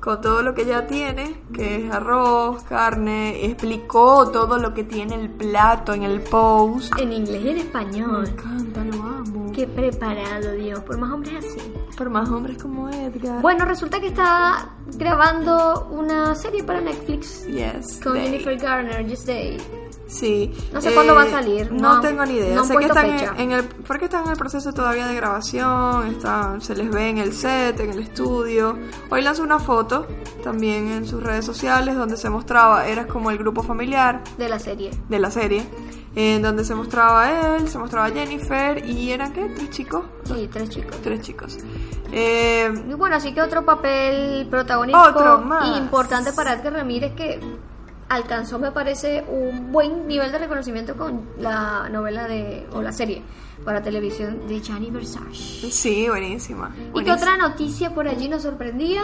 con 0.00 0.22
todo 0.22 0.42
lo 0.42 0.54
que 0.54 0.64
ya 0.64 0.86
tiene, 0.86 1.38
que 1.52 1.84
es 1.84 1.92
arroz, 1.92 2.62
carne. 2.62 3.44
Explicó 3.44 4.30
todo 4.30 4.56
lo 4.56 4.72
que 4.72 4.84
tiene 4.84 5.14
el 5.16 5.28
plato 5.28 5.92
en 5.92 6.04
el 6.04 6.22
post. 6.22 6.98
En 6.98 7.12
inglés 7.12 7.42
y 7.44 7.48
en 7.50 7.54
Me 7.56 7.60
español. 7.60 8.28
encanta, 8.28 8.82
lo 8.82 9.02
amo. 9.02 9.52
Qué 9.54 9.66
preparado, 9.66 10.52
Dios. 10.52 10.80
Por 10.80 10.96
más 10.96 11.12
hombres 11.12 11.44
así. 11.44 11.67
Por 11.98 12.10
más 12.10 12.28
hombres 12.30 12.62
como 12.62 12.88
Edgar. 12.88 13.42
Bueno, 13.42 13.64
resulta 13.64 13.98
que 14.00 14.06
está 14.06 14.68
grabando 14.96 15.88
una 15.90 16.34
serie 16.36 16.62
para 16.62 16.80
Netflix 16.80 17.44
yes. 17.46 18.00
con. 18.02 18.14
Jennifer 18.16 18.56
Garner, 18.56 19.04
Just 19.10 19.26
Day. 19.26 19.58
Sí. 20.06 20.54
No 20.72 20.80
sé 20.80 20.94
cuándo 20.94 21.14
va 21.14 21.24
a 21.24 21.30
salir, 21.30 21.70
No, 21.72 21.96
no- 21.96 22.00
tengo 22.00 22.24
ni 22.24 22.34
idea. 22.34 22.54
no 22.54 22.64
sé 22.64 22.76
que 22.76 22.84
están 22.86 23.18
fecha. 23.18 23.34
en, 23.36 23.52
el 23.52 23.64
porque 23.64 24.04
están 24.06 24.24
en 24.24 24.30
el 24.30 24.36
proceso 24.38 24.72
todavía 24.72 25.06
de 25.06 25.14
grabación, 25.16 26.06
están 26.06 26.60
se 26.62 26.74
les 26.76 26.88
ve 26.90 27.08
en 27.10 27.18
el 27.18 27.32
set, 27.34 27.78
en 27.80 27.90
el 27.90 27.98
estudio. 27.98 28.78
Hoy 29.10 29.20
lanzó 29.22 29.42
una 29.42 29.58
foto 29.58 30.06
también 30.42 30.88
en 30.92 31.06
sus 31.06 31.22
redes 31.22 31.44
sociales 31.44 31.96
donde 31.96 32.16
se 32.16 32.30
mostraba, 32.30 32.86
era 32.86 33.06
como 33.06 33.30
el 33.30 33.36
grupo 33.38 33.62
familiar 33.62 34.22
De 34.38 34.48
la 34.48 34.58
serie. 34.58 34.92
de 35.10 35.18
la 35.18 35.30
serie, 35.30 35.66
en 36.16 36.42
donde 36.42 36.64
se 36.64 36.74
mostraba 36.74 37.56
él, 37.56 37.68
se 37.68 37.78
mostraba 37.78 38.10
Jennifer 38.10 38.84
y 38.84 39.12
eran 39.12 39.32
qué, 39.32 39.48
tres 39.54 39.70
chicos, 39.70 40.04
Sí, 40.24 40.48
tres 40.52 40.68
chicos. 40.70 40.96
tres 41.02 41.20
chicos. 41.20 41.58
Eh, 42.12 42.72
Y 42.88 42.94
bueno, 42.94 43.16
así 43.16 43.32
que 43.32 43.42
otro 43.42 43.64
papel 43.64 44.46
más. 45.44 45.78
importante 45.78 46.32
para 46.32 46.54
Edgar 46.54 46.72
Ramírez 46.72 47.12
que 47.14 47.38
alcanzó, 48.08 48.58
me 48.58 48.72
parece, 48.72 49.22
un 49.28 49.70
buen 49.70 50.06
nivel 50.08 50.32
de 50.32 50.38
reconocimiento 50.38 50.96
con 50.96 51.28
la 51.38 51.88
novela 51.90 52.26
de 52.26 52.66
o 52.72 52.80
la 52.80 52.90
serie 52.92 53.22
para 53.64 53.82
televisión 53.82 54.48
de 54.48 54.60
Gianni 54.62 54.90
Versace. 54.90 55.70
sí, 55.70 56.08
buenísima. 56.08 56.74
¿Y 56.94 57.04
qué 57.04 57.12
otra 57.12 57.36
noticia 57.36 57.94
por 57.94 58.08
allí 58.08 58.28
nos 58.28 58.42
sorprendía? 58.42 59.02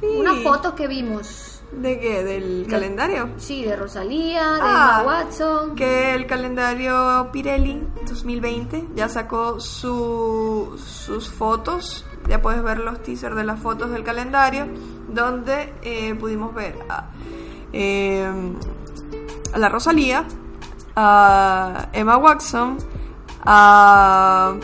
Sí. 0.00 0.06
Unas 0.18 0.38
fotos 0.42 0.72
que 0.72 0.86
vimos. 0.88 1.51
¿De 1.72 1.98
qué? 1.98 2.22
¿Del 2.22 2.66
calendario? 2.68 3.30
Sí, 3.38 3.64
de 3.64 3.74
Rosalía, 3.76 4.52
de 4.52 4.60
Ah, 4.62 4.98
Emma 5.00 5.06
Watson. 5.06 5.74
que 5.74 6.14
el 6.14 6.26
calendario 6.26 7.30
Pirelli 7.32 7.82
2020 8.06 8.88
ya 8.94 9.08
sacó 9.08 9.58
su- 9.58 10.78
sus 10.78 11.30
fotos. 11.30 12.04
Ya 12.28 12.40
puedes 12.40 12.62
ver 12.62 12.78
los 12.78 13.02
teasers 13.02 13.34
de 13.34 13.42
las 13.44 13.58
fotos 13.58 13.90
del 13.90 14.04
calendario, 14.04 14.66
donde 15.08 15.72
eh, 15.82 16.14
pudimos 16.14 16.54
ver 16.54 16.78
a, 16.88 17.06
eh, 17.72 18.30
a 19.52 19.58
la 19.58 19.68
Rosalía, 19.68 20.24
a 20.94 21.88
Emma 21.92 22.16
Watson, 22.18 22.76
a 23.44 24.54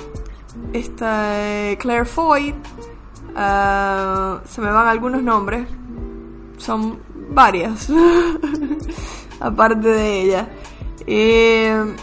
esta, 0.73 1.41
eh, 1.71 1.79
Claire 1.81 2.05
Foy, 2.05 2.55
a- 3.35 4.41
se 4.45 4.61
me 4.61 4.71
van 4.71 4.87
algunos 4.87 5.23
nombres, 5.23 5.67
son 6.59 7.01
varias, 7.31 7.89
aparte 9.41 9.89
de 9.89 10.23
ella. 10.23 10.49
Eh, 11.07 11.95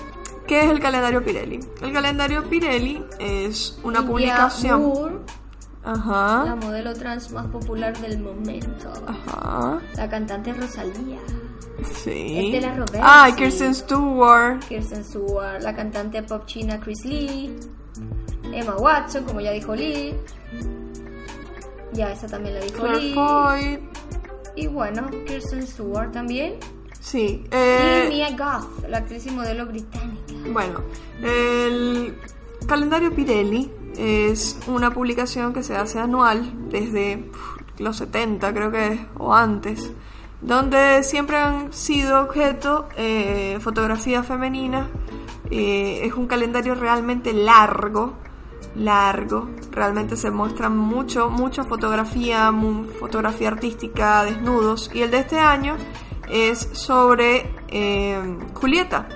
¿Qué 0.48 0.62
es 0.66 0.72
el 0.72 0.80
calendario 0.80 1.24
Pirelli? 1.24 1.60
El 1.82 1.94
calendario 1.94 2.44
Pirelli 2.44 3.04
es 3.20 3.80
una 3.84 4.00
India 4.00 4.12
publicación. 4.12 4.82
Moore, 4.82 5.16
la 5.84 5.92
Ajá. 5.92 6.56
modelo 6.56 6.94
trans 6.94 7.32
más 7.32 7.48
popular 7.48 7.96
del 8.00 8.20
momento. 8.20 8.92
Ajá. 9.08 9.80
La 9.96 10.10
cantante 10.10 10.54
Rosalía. 10.54 11.20
Sí. 12.04 12.54
Estela 12.54 12.76
Roversi. 12.76 13.00
Ah, 13.02 13.30
Kirsten 13.36 13.76
Stewart. 13.76 14.60
Kirsten 14.68 15.04
Stewart, 15.04 15.62
la 15.62 15.76
cantante 15.76 16.24
pop 16.24 16.46
china 16.46 16.80
Chris 16.80 17.04
Lee, 17.06 17.56
Emma 18.52 18.76
Watson, 18.78 19.24
como 19.26 19.42
ya 19.42 19.52
dijo 19.52 19.76
Lee. 19.76 20.16
Ya 21.94 22.12
esa 22.12 22.28
también 22.28 22.56
la 22.56 22.62
dijo 22.62 22.78
Claire 22.82 23.00
Lee. 23.02 23.14
Foy. 23.14 23.80
Y 24.76 24.78
bueno, 24.78 25.10
Kirsten 25.26 25.66
Stewart 25.66 26.12
también. 26.12 26.56
Sí. 27.00 27.46
y 27.46 27.48
eh, 27.50 28.08
Mia 28.10 28.32
Goth, 28.32 28.86
la 28.90 28.98
actriz 28.98 29.26
y 29.26 29.32
modelo 29.32 29.66
británica. 29.68 30.34
Bueno, 30.52 30.82
el 31.24 32.14
calendario 32.68 33.16
Pirelli 33.16 33.72
es 33.98 34.58
una 34.68 34.92
publicación 34.92 35.54
que 35.54 35.64
se 35.64 35.78
hace 35.78 36.00
anual 36.00 36.52
desde 36.70 37.24
los 37.78 37.96
70, 37.96 38.54
creo 38.54 38.70
que 38.70 38.88
es, 38.88 39.00
o 39.18 39.34
antes, 39.34 39.92
donde 40.42 41.04
siempre 41.04 41.38
han 41.38 41.72
sido 41.72 42.22
objeto 42.22 42.90
eh, 42.98 43.58
fotografías 43.62 44.28
femeninas. 44.28 44.90
Eh, 45.52 46.02
es 46.04 46.16
un 46.16 46.28
calendario 46.28 46.76
realmente 46.76 47.32
largo, 47.32 48.16
largo. 48.76 49.50
Realmente 49.72 50.16
se 50.16 50.32
muestran 50.32 50.78
mucho, 50.78 51.30
mucha 51.30 51.64
fotografía, 51.64 52.52
fotografía 53.00 53.50
artística, 53.50 54.24
desnudos. 54.24 54.90
Y 54.94 55.02
el 55.02 55.12
de 55.12 55.20
este 55.20 55.40
año 55.40 55.76
es 56.30 56.70
sobre 56.74 57.52
eh, 57.68 58.38
Julieta. 58.54 59.08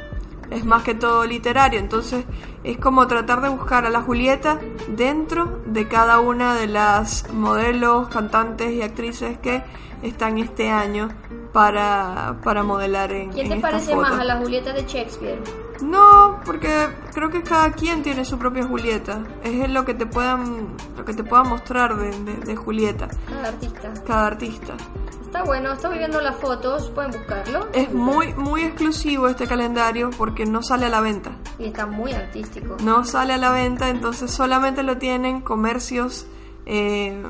Es 0.49 0.65
más 0.65 0.81
que 0.81 0.95
todo 0.95 1.25
literario, 1.25 1.79
entonces 1.79 2.25
es 2.63 2.77
como 2.79 3.05
tratar 3.05 3.41
de 3.41 3.49
buscar 3.49 3.85
a 3.85 3.91
la 3.91 4.01
Julieta 4.01 4.59
dentro 4.87 5.61
de 5.67 5.87
cada 5.87 6.19
una 6.19 6.55
de 6.55 6.65
las 6.65 7.31
modelos, 7.31 8.09
cantantes 8.09 8.73
y 8.73 8.81
actrices 8.81 9.37
que 9.37 9.63
están 10.03 10.37
este 10.37 10.69
año 10.69 11.09
para, 11.53 12.37
para 12.43 12.63
modelar 12.63 13.11
en, 13.11 13.31
¿Quién 13.31 13.49
te 13.49 13.55
esta 13.55 13.69
parece 13.69 13.93
foto. 13.93 14.01
más 14.01 14.19
a 14.19 14.23
la 14.23 14.37
Julieta 14.37 14.73
de 14.73 14.83
Shakespeare? 14.85 15.39
No, 15.81 16.39
porque 16.45 16.69
creo 17.13 17.29
que 17.29 17.41
cada 17.41 17.71
quien 17.71 18.03
tiene 18.03 18.25
su 18.25 18.37
propia 18.37 18.65
Julieta. 18.65 19.23
Es 19.43 19.69
lo 19.69 19.85
que 19.85 19.93
te 19.93 20.05
puedan, 20.05 20.75
lo 20.97 21.05
que 21.05 21.13
te 21.13 21.23
puedan 21.23 21.47
mostrar 21.49 21.95
de, 21.97 22.09
de- 22.23 22.37
de 22.45 22.55
Julieta, 22.55 23.07
Cada 23.29 23.47
artista. 23.47 23.93
cada 24.05 24.27
artista. 24.27 24.73
Está 25.21 25.43
bueno, 25.43 25.71
estoy 25.73 25.99
viendo 25.99 26.19
las 26.21 26.35
fotos, 26.37 26.89
pueden 26.89 27.11
buscarlo. 27.11 27.67
Es 27.71 27.93
muy, 27.93 28.33
muy 28.33 28.63
exclusivo 28.63 29.27
este 29.29 29.47
calendario 29.47 30.09
porque 30.17 30.45
no 30.45 30.63
sale 30.63 30.87
a 30.87 30.89
la 30.89 31.01
venta. 31.01 31.31
Y 31.59 31.65
está 31.67 31.85
muy 31.85 32.11
artístico. 32.13 32.75
No 32.83 33.05
sale 33.05 33.33
a 33.33 33.37
la 33.37 33.51
venta, 33.51 33.89
entonces 33.89 34.31
solamente 34.31 34.81
lo 34.83 34.97
tienen 34.97 35.41
comercios 35.41 36.25
eh, 36.65 37.23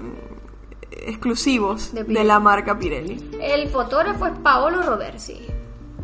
exclusivos 0.91 1.93
De 1.93 2.03
de, 2.03 2.23
la 2.23 2.39
marca 2.39 2.77
Pirelli. 2.77 3.31
El 3.41 3.69
fotógrafo 3.69 4.25
es 4.27 4.37
Paolo 4.39 4.81
Roversi. 4.81 5.45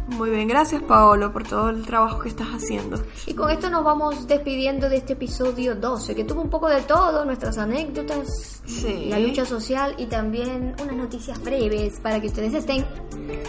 Muy 0.08 0.30
bien, 0.30 0.48
gracias 0.48 0.84
Paolo 0.84 1.34
por 1.34 1.44
todo 1.48 1.70
el 1.70 1.84
trabajo 1.86 2.20
que 2.20 2.30
estás 2.30 2.48
haciendo. 2.50 3.02
Y 3.26 3.34
con 3.34 3.50
esto 3.50 3.70
nos 3.72 3.84
vamos 3.84 4.28
despidiendo 4.28 4.88
de 4.88 4.98
este 4.98 5.14
episodio 5.14 5.76
12, 5.76 6.14
que 6.16 6.24
tuvo 6.24 6.42
un 6.42 6.50
poco 6.52 6.68
de 6.70 6.82
todo, 6.82 7.26
nuestras 7.26 7.58
anécdotas, 7.58 8.62
Sí. 8.66 9.08
la 9.10 9.18
lucha 9.20 9.46
social 9.46 9.96
y 9.98 10.06
también 10.06 10.76
unas 10.82 10.96
noticias 10.96 11.42
breves 11.44 12.00
para 12.02 12.20
que 12.22 12.28
ustedes 12.28 12.54
estén 12.54 12.86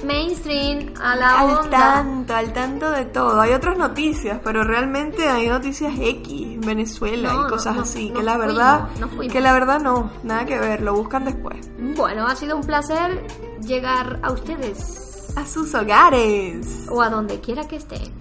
mainstream 0.05 0.95
a 1.01 1.16
la 1.16 1.40
Al 1.40 1.51
onda. 1.51 1.71
tanto, 1.71 2.35
al 2.35 2.53
tanto 2.53 2.90
de 2.90 3.05
todo. 3.07 3.40
Hay 3.40 3.53
otras 3.53 3.77
noticias, 3.77 4.40
pero 4.42 4.64
realmente 4.64 5.29
hay 5.29 5.49
noticias 5.49 5.92
X, 5.99 6.59
Venezuela 6.61 7.33
No, 7.33 7.47
y 7.47 7.51
cosas 7.51 7.75
no, 7.75 7.81
no, 7.81 7.83
así, 7.83 8.11
que 8.11 8.23
la 8.23 8.37
verdad, 8.38 8.88
fuimos. 9.14 9.33
que 9.33 9.40
la 9.40 9.53
verdad 9.53 9.81
no, 9.81 10.11
nada 10.23 10.45
que 10.47 10.59
ver, 10.59 10.81
lo 10.83 10.95
buscan 10.95 11.25
después. 11.25 11.57
Bueno, 11.97 12.27
ha 12.27 12.35
sido 12.35 12.57
un 12.57 12.62
placer 12.62 13.27
llegar 13.61 14.21
a 14.23 14.33
ustedes 14.33 15.15
A 15.37 15.46
sus 15.46 15.75
hogares. 15.75 16.87
o 16.90 17.01
a 17.03 17.09
donde 17.11 17.40
quiera 17.40 17.66
que 17.68 17.77
estén. 17.77 18.12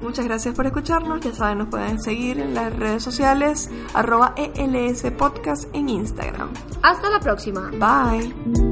Muchas 0.00 0.24
gracias 0.24 0.54
por 0.54 0.66
escucharnos. 0.66 1.20
Ya 1.20 1.32
saben, 1.32 1.58
nos 1.58 1.68
pueden 1.68 2.00
seguir 2.00 2.38
en 2.40 2.54
las 2.54 2.74
redes 2.74 3.02
sociales, 3.02 3.70
arroba 3.94 4.34
ELS 4.36 5.02
Podcast 5.16 5.64
en 5.74 5.88
Instagram. 5.88 6.50
Hasta 6.82 7.08
la 7.10 7.20
próxima. 7.20 7.70
Bye. 7.78 8.71